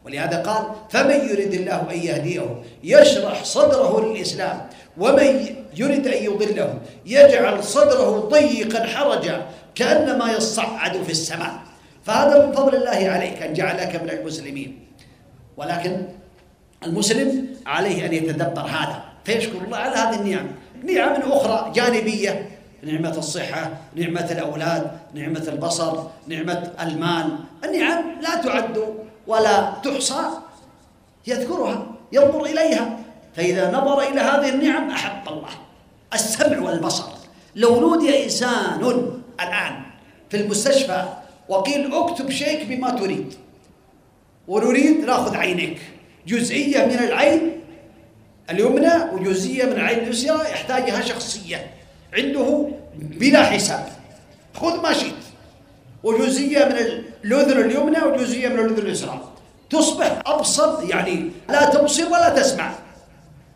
ولهذا 0.05 0.43
قال 0.43 0.65
فمن 0.91 1.29
يريد 1.29 1.55
الله 1.55 1.81
أن 1.91 1.99
يهديه 1.99 2.63
يشرح 2.85 3.45
صدره 3.45 4.07
للإسلام 4.07 4.67
ومن 4.99 5.47
يريد 5.77 6.07
أن 6.07 6.25
يضله 6.25 6.79
يجعل 7.07 7.65
صدره 7.65 8.29
ضيقا 8.29 8.87
حرجا 8.87 9.47
كأنما 9.75 10.33
يصعد 10.33 11.03
في 11.03 11.11
السماء. 11.11 11.55
فهذا 12.05 12.47
من 12.47 12.53
فضل 12.53 12.75
الله 12.77 13.11
عليك 13.11 13.43
أن 13.43 13.53
جعلك 13.55 14.03
من 14.03 14.11
المسلمين. 14.11 14.87
ولكن 15.57 16.07
المسلم 16.87 17.49
عليه 17.67 18.07
أن 18.07 18.13
يتدبر 18.13 18.63
هذا 18.63 19.05
فيشكر 19.25 19.59
الله 19.65 19.77
على 19.77 19.97
هذه 19.97 20.21
النعم. 20.21 20.47
نعم 20.85 21.33
أخرى 21.33 21.73
جانبية 21.75 22.51
نعمة 22.83 23.19
الصحة 23.19 23.71
نعمة 23.95 24.29
الأولاد 24.31 24.91
نعمة 25.15 25.45
البصر 25.49 26.03
نعمة 26.29 26.73
المال. 26.81 27.39
النعم 27.65 28.05
لا 28.21 28.35
تعد 28.43 28.85
ولا 29.27 29.73
تحصى 29.85 30.23
يذكرها 31.27 31.87
ينظر 32.13 32.45
إليها. 32.45 32.99
فإذا 33.37 33.71
نظر 33.71 34.01
إلى 34.01 34.21
هذه 34.21 34.49
النعم 34.49 34.91
أحب 34.91 35.29
الله. 35.29 35.51
السمع 36.15 36.59
والبصر. 36.59 37.05
لو 37.57 37.81
نودي 37.81 38.25
إنسان 38.25 39.11
الآن 39.41 39.83
في 40.31 40.37
المستشفى 40.37 41.05
وقيل 41.49 41.95
اكتب 41.95 42.31
شيك 42.31 42.67
بما 42.67 42.91
تريد. 42.91 43.35
ونريد 44.49 45.05
ناخذ 45.05 45.37
عينيك 45.37 45.79
جزئية 46.27 46.85
من 46.87 46.99
العين 46.99 47.61
اليمنى 48.51 48.93
وجزئية 49.13 49.65
من 49.65 49.73
العين 49.73 49.99
اليسرى 49.99 50.41
يحتاجها 50.51 51.01
شخصية. 51.01 51.71
عنده 52.13 52.69
بلا 52.99 53.43
حساب. 53.43 53.89
خذ 54.55 54.83
ما 54.83 54.93
شئت. 54.93 55.25
وجزئية 56.03 56.65
من 56.65 56.77
الأذن 57.25 57.61
اليمنى 57.61 58.03
وجزئية 58.03 58.49
من 58.49 58.59
الأذن 58.59 58.79
اليسرى. 58.79 59.33
تصبح 59.71 60.23
أبصر 60.27 60.91
يعني 60.91 61.31
لا 61.49 61.71
تبصر 61.71 62.07
ولا 62.07 62.29
تسمع. 62.29 62.75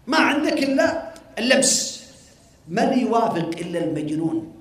ما 0.07 0.19
عندك 0.19 0.53
إلا 0.53 1.13
اللمس. 1.39 2.05
من 2.69 2.99
يوافق 2.99 3.51
إلا 3.61 3.85
المجنون؟ 3.85 4.53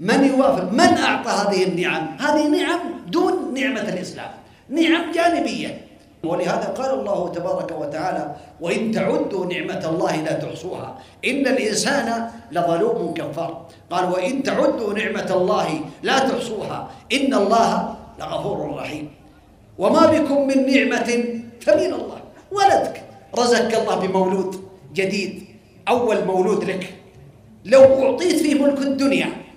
من 0.00 0.24
يوافق؟ 0.24 0.72
من 0.72 0.80
أعطى 0.80 1.30
هذه 1.30 1.64
النعم؟ 1.64 2.16
هذه 2.20 2.48
نعم 2.48 2.80
دون 3.06 3.54
نعمة 3.54 3.88
الإسلام 3.88 4.30
نعم 4.68 5.12
جانبية. 5.12 5.80
ولهذا 6.24 6.74
قال 6.78 6.90
الله 7.00 7.28
تبارك 7.28 7.70
وتعالى 7.80 8.36
وإن 8.60 8.92
تعدوا 8.92 9.46
نعمة 9.46 9.82
الله 9.88 10.16
لا 10.16 10.32
تحصوها 10.32 10.98
إن 11.24 11.46
الإنسان 11.46 12.30
لظلوم 12.52 13.14
كفار. 13.14 13.66
قال 13.90 14.04
وإن 14.12 14.42
تعدوا 14.42 14.94
نعمة 14.94 15.30
الله 15.30 15.80
لا 16.02 16.18
تحصوها 16.18 16.90
إن 17.12 17.34
الله 17.34 17.94
لغفور 18.20 18.58
رحيم. 18.76 19.10
وما 19.78 20.06
بكم 20.06 20.46
من 20.46 20.58
نعمة 20.66 21.10
فمن 21.60 21.92
الله 21.98 22.20
ولدك. 22.52 23.02
رزقك 23.38 23.74
الله 23.74 23.96
بمولود 24.06 24.50
جديد 24.94 25.44
أول 25.88 26.24
مولود 26.24 26.64
لك. 26.64 26.94
لو 27.64 27.82
أعطيت 27.82 28.36
فيه 28.36 28.54
ملك 28.54 28.78
الدنيا 28.78 29.47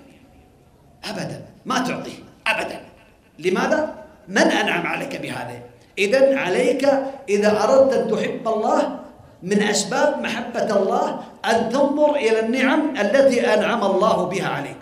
أبدا. 1.04 1.40
ما 1.66 1.78
تعطيه. 1.78 2.18
أبدا. 2.46 2.80
لماذا؟ 3.38 3.94
من 4.28 4.38
أنعم 4.38 4.86
عليك 4.86 5.16
بهذا؟ 5.20 5.60
إذا 5.98 6.38
عليك 6.38 6.88
إذا 7.28 7.64
أردت 7.64 7.92
أن 7.92 8.08
تحب 8.10 8.48
الله 8.48 8.98
من 9.42 9.62
أسباب 9.62 10.22
محبة 10.22 10.76
الله 10.76 11.20
أن 11.44 11.68
تنظر 11.68 12.16
إلى 12.16 12.40
النعم 12.40 12.96
التي 12.96 13.54
أنعم 13.54 13.84
الله 13.84 14.24
بها 14.24 14.48
عليك. 14.48 14.76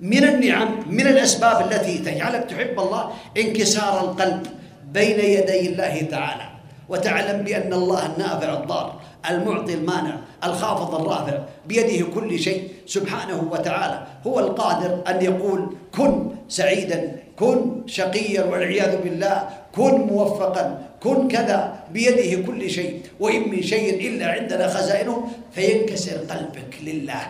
من 0.00 0.24
النعم 0.24 0.68
من 0.86 1.06
الأسباب 1.06 1.72
التي 1.72 1.98
تجعلك 1.98 2.44
تحب 2.44 2.80
الله؟ 2.80 3.10
انكسار 3.36 4.00
القلب 4.00 4.46
بين 4.92 5.18
يدي 5.20 5.72
الله 5.72 6.02
تعالى. 6.10 6.46
وتعلم 6.88 7.42
بأن 7.42 7.72
الله 7.72 8.06
النافع 8.06 8.52
الضار 8.52 9.00
المعطي 9.30 9.74
المانع. 9.74 10.16
الخافض 10.44 10.94
الرافع 10.94 11.38
بيده 11.66 12.06
كل 12.14 12.38
شيء 12.38 12.68
سبحانه 12.86 13.48
وتعالى. 13.52 14.06
هو 14.26 14.40
القادر 14.40 15.02
أن 15.08 15.24
يقول 15.24 15.76
كن 15.96 16.30
سعيدا 16.48 17.16
كن 17.36 17.86
شقيا 17.86 18.44
والعياذ 18.44 19.02
بالله 19.02 19.48
كن 19.74 19.94
موفقا 20.08 20.64
كن 21.02 21.28
كذا 21.28 21.74
بيده 21.92 22.46
كل 22.46 22.70
شيء. 22.70 23.02
وإن 23.20 23.50
من 23.50 23.62
شيء 23.62 24.08
إلا 24.08 24.26
عندنا 24.26 24.68
خزائنه 24.68 25.28
فينكسر 25.52 26.16
قلبك 26.16 26.72
لله. 26.82 27.22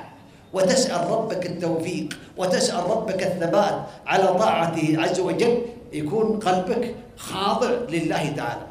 وتسأل 0.52 1.10
ربك 1.10 1.46
التوفيق 1.46 2.08
وتسأل 2.36 2.90
ربك 2.90 3.22
الثبات 3.22 3.76
على 4.06 4.26
طاعته 4.26 4.96
عز 4.98 5.20
وجل 5.20 5.58
يكون 5.92 6.38
قلبك 6.38 6.94
خاضع 7.16 7.70
لله 7.90 8.32
تعالى. 8.36 8.66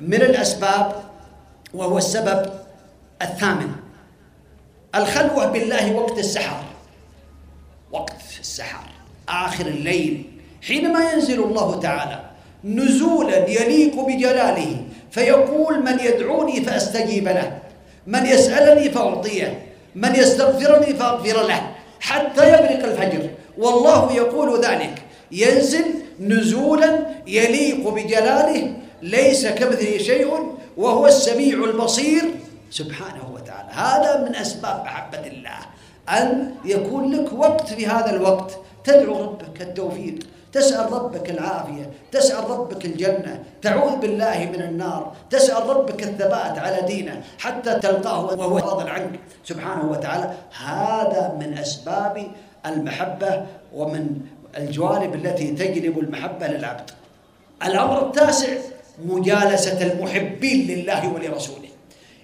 من 0.00 0.22
الأسباب 0.22 0.92
وهو 1.74 1.98
السبب 1.98 2.50
الثامن. 3.22 3.70
الخلوة 4.98 5.46
بالله 5.46 5.94
وقت 5.94 6.18
السحر. 6.18 6.62
وقت 7.92 8.22
السحر. 8.40 8.84
آخر 9.28 9.66
الليل. 9.66 10.22
حينما 10.62 11.12
ينزل 11.12 11.42
الله 11.44 11.80
تعالى 11.80 12.20
نزولا 12.64 13.48
يليق 13.48 14.00
بجلاله 14.00 14.76
فيقول 15.10 15.84
من 15.84 15.98
يدعوني 16.00 16.60
فأستجيب 16.60 17.28
له 17.28 17.58
من 18.06 18.26
يسألني 18.26 18.90
فأعطيه 18.90 19.62
من 19.94 20.14
يستغفرني 20.14 20.94
فأغفر 20.94 21.46
له 21.46 21.70
حتى 22.00 22.48
يبرق 22.48 22.84
الفجر. 22.84 23.30
والله 23.58 24.12
يقول 24.12 24.64
ذلك. 24.64 25.02
ينزل 25.32 25.84
نزولا 26.20 27.06
يليق 27.26 27.88
بجلاله 27.88 28.76
ليس 29.02 29.46
كمثله 29.46 29.98
شيء 29.98 30.52
وهو 30.76 31.06
السميع 31.06 31.64
البصير. 31.64 32.22
سبحانه 32.70 33.27
هذا 33.70 34.24
من 34.24 34.36
أسباب 34.36 34.84
محبة 34.84 35.26
الله 35.26 35.58
أن 36.08 36.54
يكون 36.64 37.14
لك 37.14 37.32
وقت 37.32 37.68
في 37.68 37.86
هذا 37.86 38.10
الوقت. 38.10 38.58
تدعو 38.84 39.22
ربك 39.22 39.62
التوفيق 39.62 40.18
تسأل 40.52 40.92
ربك 40.92 41.30
العافية 41.30 41.90
تسأل 42.12 42.50
ربك 42.50 42.84
الجنة 42.84 43.42
تعوذ 43.62 43.96
بالله 43.96 44.48
من 44.52 44.62
النار 44.62 45.12
تسأل 45.30 45.66
ربك 45.66 46.02
الثبات 46.02 46.58
على 46.58 46.82
دينه 46.86 47.22
حتى 47.38 47.74
تلقاه 47.74 48.24
وهو 48.24 48.58
راض 48.58 48.88
عنك. 48.88 49.20
سبحانه 49.44 49.90
وتعالى 49.90 50.32
هذا 50.64 51.36
من 51.40 51.58
أسباب 51.58 52.26
المحبة 52.66 53.46
ومن 53.74 54.20
الجوانب 54.56 55.14
التي 55.14 55.46
تجلب 55.50 55.98
المحبة 55.98 56.46
للعبد. 56.46 56.90
الأمر 57.64 58.06
التاسع 58.06 58.48
مجالسة 59.04 59.92
المحبين 59.92 60.66
لله 60.66 61.12
ولرسوله. 61.12 61.67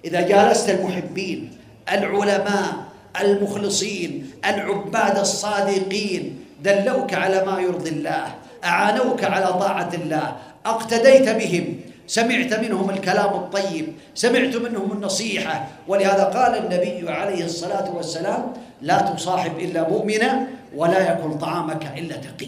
إذا 0.05 0.21
جالست 0.21 0.69
المحبين 0.69 1.51
العلماء 1.91 2.73
المخلصين 3.21 4.31
العباد 4.45 5.17
الصادقين 5.19 6.39
دلوك 6.63 7.13
على 7.13 7.45
ما 7.45 7.59
يرضي 7.59 7.89
الله 7.89 8.25
أعانوك 8.63 9.23
على 9.23 9.45
طاعة 9.45 9.89
الله 9.93 10.35
أقتديت 10.65 11.29
بهم 11.29 11.79
سمعت 12.07 12.53
منهم 12.53 12.89
الكلام 12.89 13.33
الطيب 13.33 13.93
سمعت 14.15 14.55
منهم 14.55 14.91
النصيحة. 14.91 15.67
ولهذا 15.87 16.23
قال 16.23 16.57
النبي 16.57 17.09
عليه 17.09 17.45
الصلاة 17.45 17.95
والسلام 17.95 18.53
لا 18.81 19.01
تصاحب 19.01 19.59
إلا 19.59 19.89
مؤمنا 19.89 20.47
ولا 20.75 21.11
يكن 21.11 21.37
طعامك 21.37 21.93
إلا 21.97 22.15
تقي. 22.15 22.47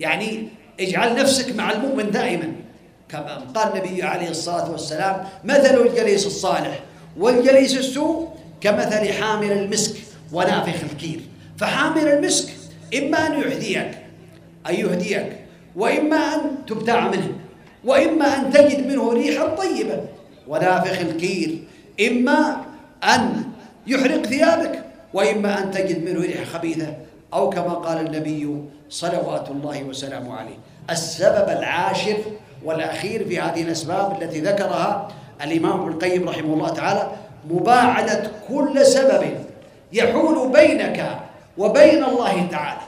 يعني 0.00 0.48
اجعل 0.80 1.16
نفسك 1.16 1.56
مع 1.56 1.72
المؤمن 1.72 2.10
دائما. 2.10 2.52
كما 3.08 3.42
قال 3.54 3.72
النبي 3.72 4.02
عليه 4.02 4.28
الصلاة 4.28 4.70
والسلام 4.70 5.24
مثل 5.44 5.86
الجليس 5.86 6.26
الصالح 6.26 6.80
والجليس 7.18 7.76
السوء 7.76 8.28
كمثل 8.60 9.12
حامل 9.12 9.52
المسك 9.52 9.96
ونافخ 10.32 10.80
الكير. 10.92 11.20
فحامل 11.58 12.08
المسك 12.08 12.48
إما 12.98 13.26
أن 13.26 13.40
يهديك 13.40 13.98
أن 14.66 14.74
يهديك 14.74 15.36
وإما 15.76 16.16
أن 16.16 16.40
تبتاع 16.66 17.08
منه 17.08 17.32
وإما 17.84 18.26
أن 18.26 18.50
تجد 18.52 18.86
منه 18.86 19.12
ريحا 19.12 19.46
طيبة 19.46 20.00
ونافخ 20.48 21.00
الكير 21.00 21.58
إما 22.08 22.56
أن 23.04 23.42
يحرق 23.86 24.26
ثيابك 24.26 24.84
وإما 25.14 25.62
أن 25.62 25.70
تجد 25.70 26.04
منه 26.04 26.20
ريحة 26.20 26.44
خبيثة 26.44 26.96
أو 27.34 27.50
كما 27.50 27.74
قال 27.74 28.06
النبي 28.06 28.56
صلوات 28.90 29.50
الله 29.50 29.84
وسلامه 29.84 30.34
عليه. 30.34 30.58
السبب 30.90 31.48
العاشر 31.48 32.16
والأخير 32.64 33.28
في 33.28 33.40
هذه 33.40 33.62
الأسباب 33.62 34.22
التي 34.22 34.40
ذكرها 34.40 35.08
الإمام 35.42 35.80
ابن 35.80 35.92
القيم 35.92 36.28
رحمه 36.28 36.54
الله 36.54 36.68
تعالى 36.68 37.10
مباعدة 37.50 38.30
كل 38.48 38.86
سبب 38.86 39.24
يحول 39.92 40.52
بينك 40.52 41.18
وبين 41.58 42.04
الله 42.04 42.46
تعالى 42.50 42.80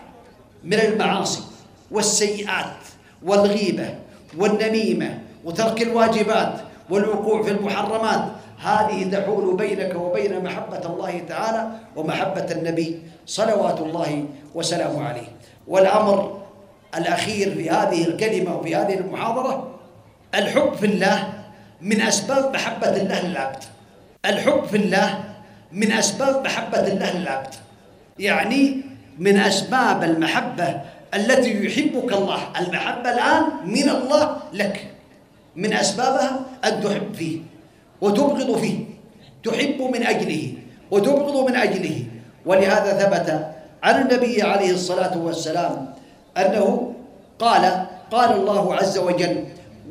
من 0.65 0.75
المعاصي 0.81 1.43
والسيئات 1.91 2.77
والغيبة 3.23 3.95
والنميمة 4.39 5.19
وترك 5.45 5.83
الواجبات 5.83 6.53
والوقوع 6.91 7.43
في 7.43 7.51
المحرمات. 7.51 8.25
هذه 8.63 9.11
تحول 9.13 9.57
بينك 9.57 9.95
وبين 9.95 10.45
محبة 10.45 10.87
الله 10.87 11.23
تعالى 11.29 11.71
ومحبة 11.97 12.47
النبي 12.53 13.03
صلوات 13.27 13.81
الله 13.81 14.25
وسلامه 14.55 15.09
عليه. 15.09 15.29
والأمر 15.69 16.41
الأخير 16.95 17.55
في 17.55 17.71
هذه 17.71 18.09
الكلمة 18.09 18.57
وفي 18.57 18.77
هذه 18.77 18.95
المحاضرة 18.95 19.79
الحب 20.35 20.75
في 20.75 20.87
الله 20.87 21.33
من 21.81 22.01
أسباب 22.01 22.55
محبة 22.55 22.97
الله 22.97 23.27
للعبد. 23.27 23.65
الحب 24.25 24.65
في 24.65 24.77
الله 24.77 25.25
من 25.73 25.93
أسباب 25.93 26.45
محبة 26.45 26.87
الله 26.87 27.19
للعبد. 27.19 27.55
يعني 28.19 28.83
من 29.19 29.37
أسباب 29.37 30.05
المحبة 30.05 30.81
التي 31.15 31.65
يحبك 31.65 32.13
الله. 32.13 32.41
المحبة 32.61 33.13
الآن 33.13 33.45
من 33.65 33.89
الله 33.89 34.37
لك. 34.53 34.91
من 35.57 35.73
أسبابها 35.73 36.41
أن 36.65 36.81
تحب 36.83 37.15
فيه 37.15 37.39
وتبغض 38.01 38.59
فيه. 38.59 38.79
تحب 39.45 39.83
من 39.83 40.07
أجله 40.07 40.53
وتبغض 40.91 41.51
من 41.51 41.57
أجله. 41.57 42.05
ولهذا 42.47 42.99
ثبت 42.99 43.53
عن 43.83 44.03
النبي 44.03 44.43
عليه 44.43 44.71
الصلاة 44.71 45.19
والسلام 45.19 45.95
أنه 46.37 46.93
قال 47.39 47.87
قال 48.11 48.33
الله 48.33 48.75
عز 48.75 48.99
وجل 48.99 49.45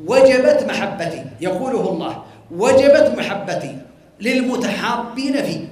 وجبت 0.06 0.64
محبتي 0.68 1.24
يقوله 1.40 1.88
الله 1.90 2.22
وجبت 2.50 3.14
محبتي 3.18 3.78
للمتحابين 4.20 5.42
فيه 5.42 5.68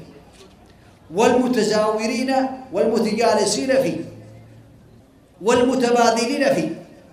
والمتزاورين 1.14 2.34
والمتجالسين 2.72 3.82
فيه 3.82 3.96
والمتبادلين 5.42 6.54
فيه. 6.54 6.68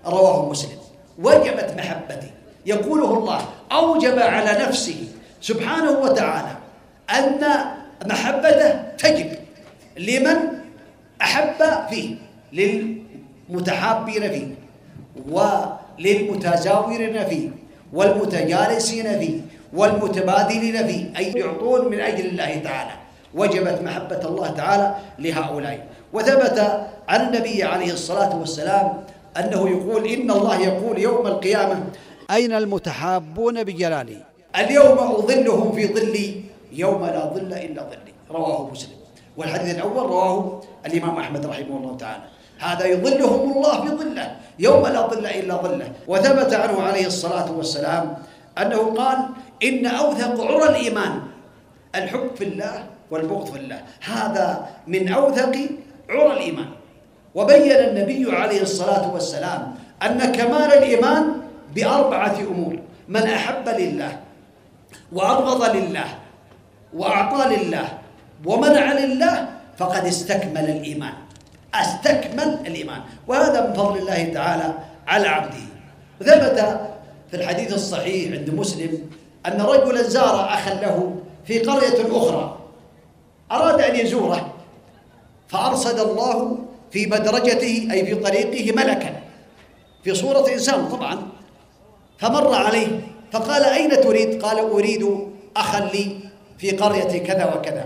رواه 0.05 0.49
مسلم. 0.49 0.77
وجبت 1.19 1.73
محبتي 1.77 2.31
يقوله 2.65 3.17
الله 3.17 3.41
أوجب 3.71 4.19
على 4.19 4.51
نفسه 4.67 5.07
سبحانه 5.41 5.91
وتعالى 5.91 6.55
أن 7.09 7.47
محبته 8.05 8.81
تجب 8.97 9.31
لمن 9.97 10.37
أحب 11.21 11.87
فيه 11.89 12.15
للمتحابين 13.51 14.31
فيه 14.31 14.47
وللمتزاورين 15.29 17.25
فيه 17.25 17.49
والمتجالسين 17.93 19.19
فيه 19.19 19.39
والمتبادلين 19.73 20.87
فيه 20.87 21.17
أي 21.17 21.31
يعطون 21.31 21.91
من 21.91 21.99
أجل 21.99 22.25
الله 22.25 22.55
تعالى. 22.55 22.91
وجبت 23.35 23.81
محبة 23.81 24.21
الله 24.25 24.49
تعالى 24.49 24.95
لهؤلاء. 25.19 25.87
وثبت 26.13 26.87
عن 27.07 27.21
النبي 27.27 27.63
عليه 27.63 27.91
الصلاة 27.93 28.39
والسلام 28.39 29.03
أنه 29.39 29.69
يقول 29.69 30.07
إن 30.07 30.31
الله 30.31 30.55
يقول 30.61 30.99
يوم 30.99 31.27
القيامة 31.27 31.83
أين 32.31 32.53
المتحابون 32.53 33.63
بجلالي؟ 33.63 34.17
اليوم 34.55 34.97
أظلهم 34.99 35.71
في 35.71 35.87
ظلي 35.87 36.41
يوم 36.71 37.05
لا 37.05 37.25
ظل 37.33 37.53
إلا 37.53 37.81
ظلي. 37.83 38.13
رواه 38.31 38.69
مسلم. 38.71 38.97
والحديث 39.37 39.75
الأول 39.75 40.05
رواه 40.05 40.61
الإمام 40.85 41.15
أحمد 41.17 41.45
رحمه 41.45 41.77
الله 41.77 41.97
تعالى. 41.97 42.23
هذا 42.61 42.85
يظلهم 42.85 43.51
الله 43.51 43.75
بظله 43.79 44.27
يوم 44.59 44.83
لا 44.87 45.01
ظل 45.07 45.25
إلا 45.25 45.55
ظله. 45.55 45.89
وثبت 46.07 46.53
عنه 46.53 46.81
عليه 46.81 47.05
الصلاة 47.07 47.51
والسلام 47.51 48.17
أنه 48.57 48.81
قال 48.93 49.17
إن 49.63 49.85
أوثق 49.85 50.35
عرى 50.41 50.69
الإيمان 50.69 51.21
الحب 51.95 52.29
في 52.37 52.43
الله 52.43 52.85
والبغض 53.11 53.45
في 53.45 53.57
الله. 53.59 53.81
هذا 54.05 54.47
من 54.87 55.09
أوثق 55.09 55.55
عرى 56.09 56.33
الإيمان. 56.33 56.69
وبين 57.35 57.71
النبي 57.71 58.35
عليه 58.35 58.61
الصلاة 58.61 59.13
والسلام 59.13 59.75
أن 60.03 60.31
كمال 60.31 60.69
الإيمان 60.77 61.23
بأربعة 61.75 62.37
أمور 62.39 62.79
من 63.07 63.23
أحب 63.23 63.69
لله 63.69 64.19
وأبغض 65.11 65.75
لله 65.75 66.09
وأعطى 66.93 67.55
لله 67.55 67.87
ومنع 68.45 68.93
لله 68.93 69.35
فقد 69.77 70.05
استكمل 70.05 70.65
الإيمان. 70.69 71.13
أستكمل 71.75 72.59
الإيمان. 72.67 73.01
وهذا 73.27 73.67
من 73.67 73.73
فضل 73.73 73.97
الله 73.97 74.23
تعالى 74.23 74.73
على 75.07 75.27
عبده. 75.27 75.65
ثبت 76.19 76.79
في 77.31 77.37
الحديث 77.37 77.73
الصحيح 77.73 78.31
عند 78.31 78.49
مسلم 78.49 79.09
أن 79.45 79.61
رجلا 79.61 80.01
زار 80.01 80.53
أخا 80.53 80.73
له 80.73 81.15
في 81.45 81.59
قرية 81.59 82.17
أخرى. 82.17 82.57
أراد 83.51 83.81
أن 83.81 83.95
يزوره 83.95 84.53
فأرصد 85.47 85.99
الله 85.99 86.57
في 86.91 87.05
مدرجته 87.05 87.87
أي 87.91 88.05
في 88.05 88.15
طريقه 88.15 88.75
ملكا. 88.75 89.21
في 90.03 90.15
صورة 90.15 90.53
إنسان 90.53 90.87
طبعا. 90.87 91.27
فمر 92.17 92.53
عليه 92.55 92.99
فقال 93.31 93.63
أين 93.63 94.01
تريد؟ 94.01 94.43
قال 94.43 94.59
أريد 94.59 95.27
أخا 95.57 95.79
لي 95.79 96.19
في 96.57 96.71
قرية 96.71 97.23
كذا 97.23 97.53
وكذا. 97.55 97.85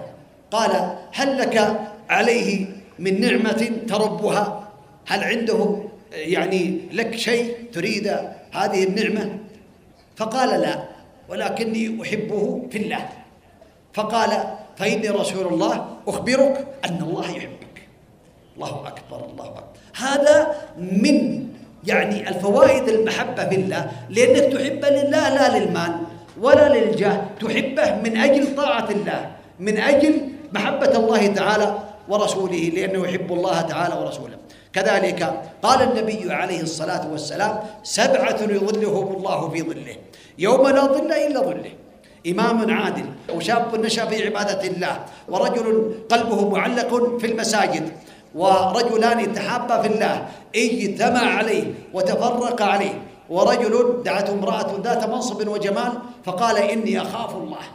قال 0.52 0.98
هل 1.14 1.38
لك 1.38 1.80
عليه 2.10 2.75
من 3.00 3.22
نعمة 3.22 3.72
تربها. 3.88 4.70
هل 5.08 5.24
عنده 5.24 5.78
يعني 6.12 6.82
لك 6.92 7.16
شيء 7.16 7.56
تريد 7.74 8.08
هذه 8.52 8.84
النعمة؟ 8.84 9.38
فقال 10.16 10.62
لا 10.62 10.84
ولكني 11.30 12.02
أحبه 12.02 12.62
في 12.72 12.78
الله. 12.78 13.10
فقال 13.94 14.44
فإني 14.76 15.10
رسول 15.10 15.54
الله 15.54 15.88
أخبرك 16.08 16.68
أن 16.86 17.02
الله 17.02 17.30
يحبك. 17.30 17.88
الله 18.56 18.88
أكبر 18.88 19.26
الله 19.30 19.46
أكبر. 19.46 19.64
هذا 19.98 20.56
من 20.78 21.48
يعني 21.84 22.30
الفوائد 22.30 22.90
المحبة 22.90 23.50
في 23.50 23.56
الله. 23.56 23.92
لأنك 24.10 24.54
تحب 24.54 24.86
لله 24.86 25.30
لا 25.36 25.60
للمال 25.60 25.92
ولا 26.42 26.70
للجاه 26.70 27.22
تحبه 27.40 27.96
من 28.04 28.18
أجل 28.18 28.56
طاعة 28.56 28.90
الله 28.92 29.32
من 29.60 29.78
أجل 29.78 30.22
محبة 30.54 30.98
الله 30.98 31.28
تعالى. 31.28 31.80
ورسوله 32.10 32.72
لأنه 32.76 33.08
يحب 33.08 33.34
الله 33.34 33.62
تعالى 33.62 33.96
ورسوله. 34.02 34.38
كذلك 34.74 35.22
قال 35.64 35.80
النبي 35.82 36.34
عليه 36.34 36.62
الصلاة 36.62 37.12
والسلام 37.12 37.60
سبعة 37.84 38.40
يظلهم 38.42 39.16
الله 39.16 39.50
في 39.50 39.62
ظله 39.62 39.98
يوم 40.40 40.68
لا 40.68 40.84
ظل 40.86 41.12
إلا 41.12 41.40
ظله. 41.40 41.72
إمام 42.28 42.58
عادل 42.74 43.06
وشاب 43.36 43.76
نشأ 43.76 44.06
في 44.06 44.26
عبادة 44.26 44.62
الله 44.68 44.96
ورجل 45.30 45.96
قلبه 46.10 46.50
معلق 46.50 46.92
في 47.20 47.28
المساجد 47.28 47.86
ورجلان 48.36 49.34
تحابا 49.34 49.82
في 49.82 49.88
الله 49.88 50.28
اجتمع 50.56 51.26
عليه 51.38 51.74
وتفرق 51.94 52.62
عليه 52.62 52.96
ورجل 53.30 54.04
دعته 54.06 54.34
امرأة 54.34 54.72
ذات 54.84 55.10
منصب 55.10 55.48
وجمال 55.48 55.92
فقال 56.26 56.58
إني 56.58 57.02
أخاف 57.02 57.36
الله. 57.36 57.66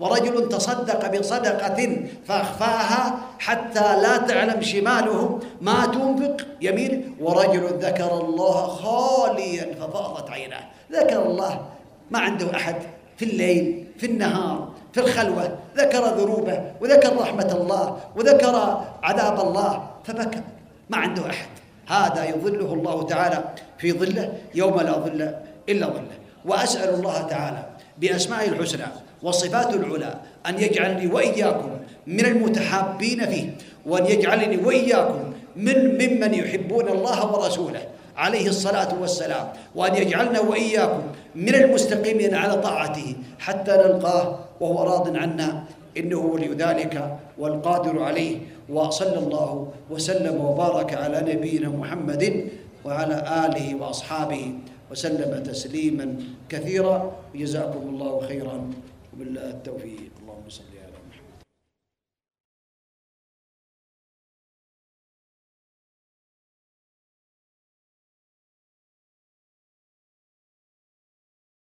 ورجل 0.00 0.48
تصدق 0.48 1.18
بصدقة 1.18 1.96
فأخفاها 2.26 3.18
حتى 3.38 4.00
لا 4.02 4.16
تعلم 4.16 4.62
شماله 4.62 5.40
ما 5.60 5.86
تنفق 5.86 6.46
يمينه 6.60 7.02
ورجل 7.20 7.64
ذكر 7.80 8.20
الله 8.20 8.66
خاليا 8.66 9.74
ففاضت 9.74 10.30
عيناه. 10.30 10.64
ذكر 10.92 11.22
الله 11.22 11.66
ما 12.10 12.18
عنده 12.18 12.56
أحد. 12.56 12.76
في 13.16 13.24
الليل 13.24 13.86
في 13.98 14.06
النهار 14.06 14.68
في 14.92 15.00
الخلوة. 15.00 15.58
ذكر 15.76 16.04
ذنوبه 16.16 16.72
وذكر 16.80 17.16
رحمة 17.16 17.52
الله 17.52 17.98
وذكر 18.16 18.84
عذاب 19.02 19.40
الله 19.40 19.90
فبكى. 20.04 20.40
ما 20.90 20.96
عنده 20.96 21.30
أحد. 21.30 21.48
هذا 21.88 22.24
يظله 22.24 22.72
الله 22.74 23.02
تعالى 23.02 23.44
في 23.78 23.92
ظله 23.92 24.32
يوم 24.54 24.80
لا 24.80 24.92
ظل 24.92 25.34
إلا 25.68 25.86
ظله. 25.86 26.18
وأسأل 26.44 26.94
الله 26.94 27.22
تعالى 27.22 27.66
بأسمائه 27.98 28.48
الحسنى 28.48 28.84
وصفاته 29.22 29.74
العلى 29.74 30.14
أن 30.48 30.54
يجعلني 30.58 31.06
وإياكم 31.06 31.70
من 32.06 32.26
المتحابين 32.26 33.26
فيه 33.26 33.54
وأن 33.86 34.06
يجعلني 34.06 34.56
وإياكم 34.56 35.32
من 35.56 35.76
ممن 36.00 36.34
يحبون 36.34 36.88
الله 36.88 37.32
ورسوله 37.32 37.82
عليه 38.16 38.48
الصلاة 38.48 39.00
والسلام 39.00 39.46
وأن 39.74 39.94
يجعلنا 39.94 40.40
وإياكم 40.40 41.02
من 41.34 41.54
المستقيمين 41.54 42.34
على 42.34 42.54
طاعته 42.62 43.16
حتى 43.38 43.72
نلقاه 43.72 44.38
وهو 44.60 44.82
راض 44.82 45.16
عنا 45.16 45.64
إنه 45.96 46.18
ولي 46.18 46.48
ذلك 46.48 47.16
والقادر 47.38 48.02
عليه 48.02 48.36
وصلى 48.68 49.18
الله 49.18 49.68
وسلم 49.90 50.40
وبارك 50.44 50.94
على 50.94 51.34
نبينا 51.34 51.68
محمد 51.68 52.48
وعلى 52.84 53.16
آله 53.46 53.74
وأصحابه 53.74 54.52
وسلم 54.90 55.42
تسليما 55.42 56.16
كثيرا. 56.48 57.12
جزاكم 57.34 57.82
الله 57.88 58.20
خيرا. 58.28 58.56
وبالله 59.20 59.50
التوفيق. 59.50 60.19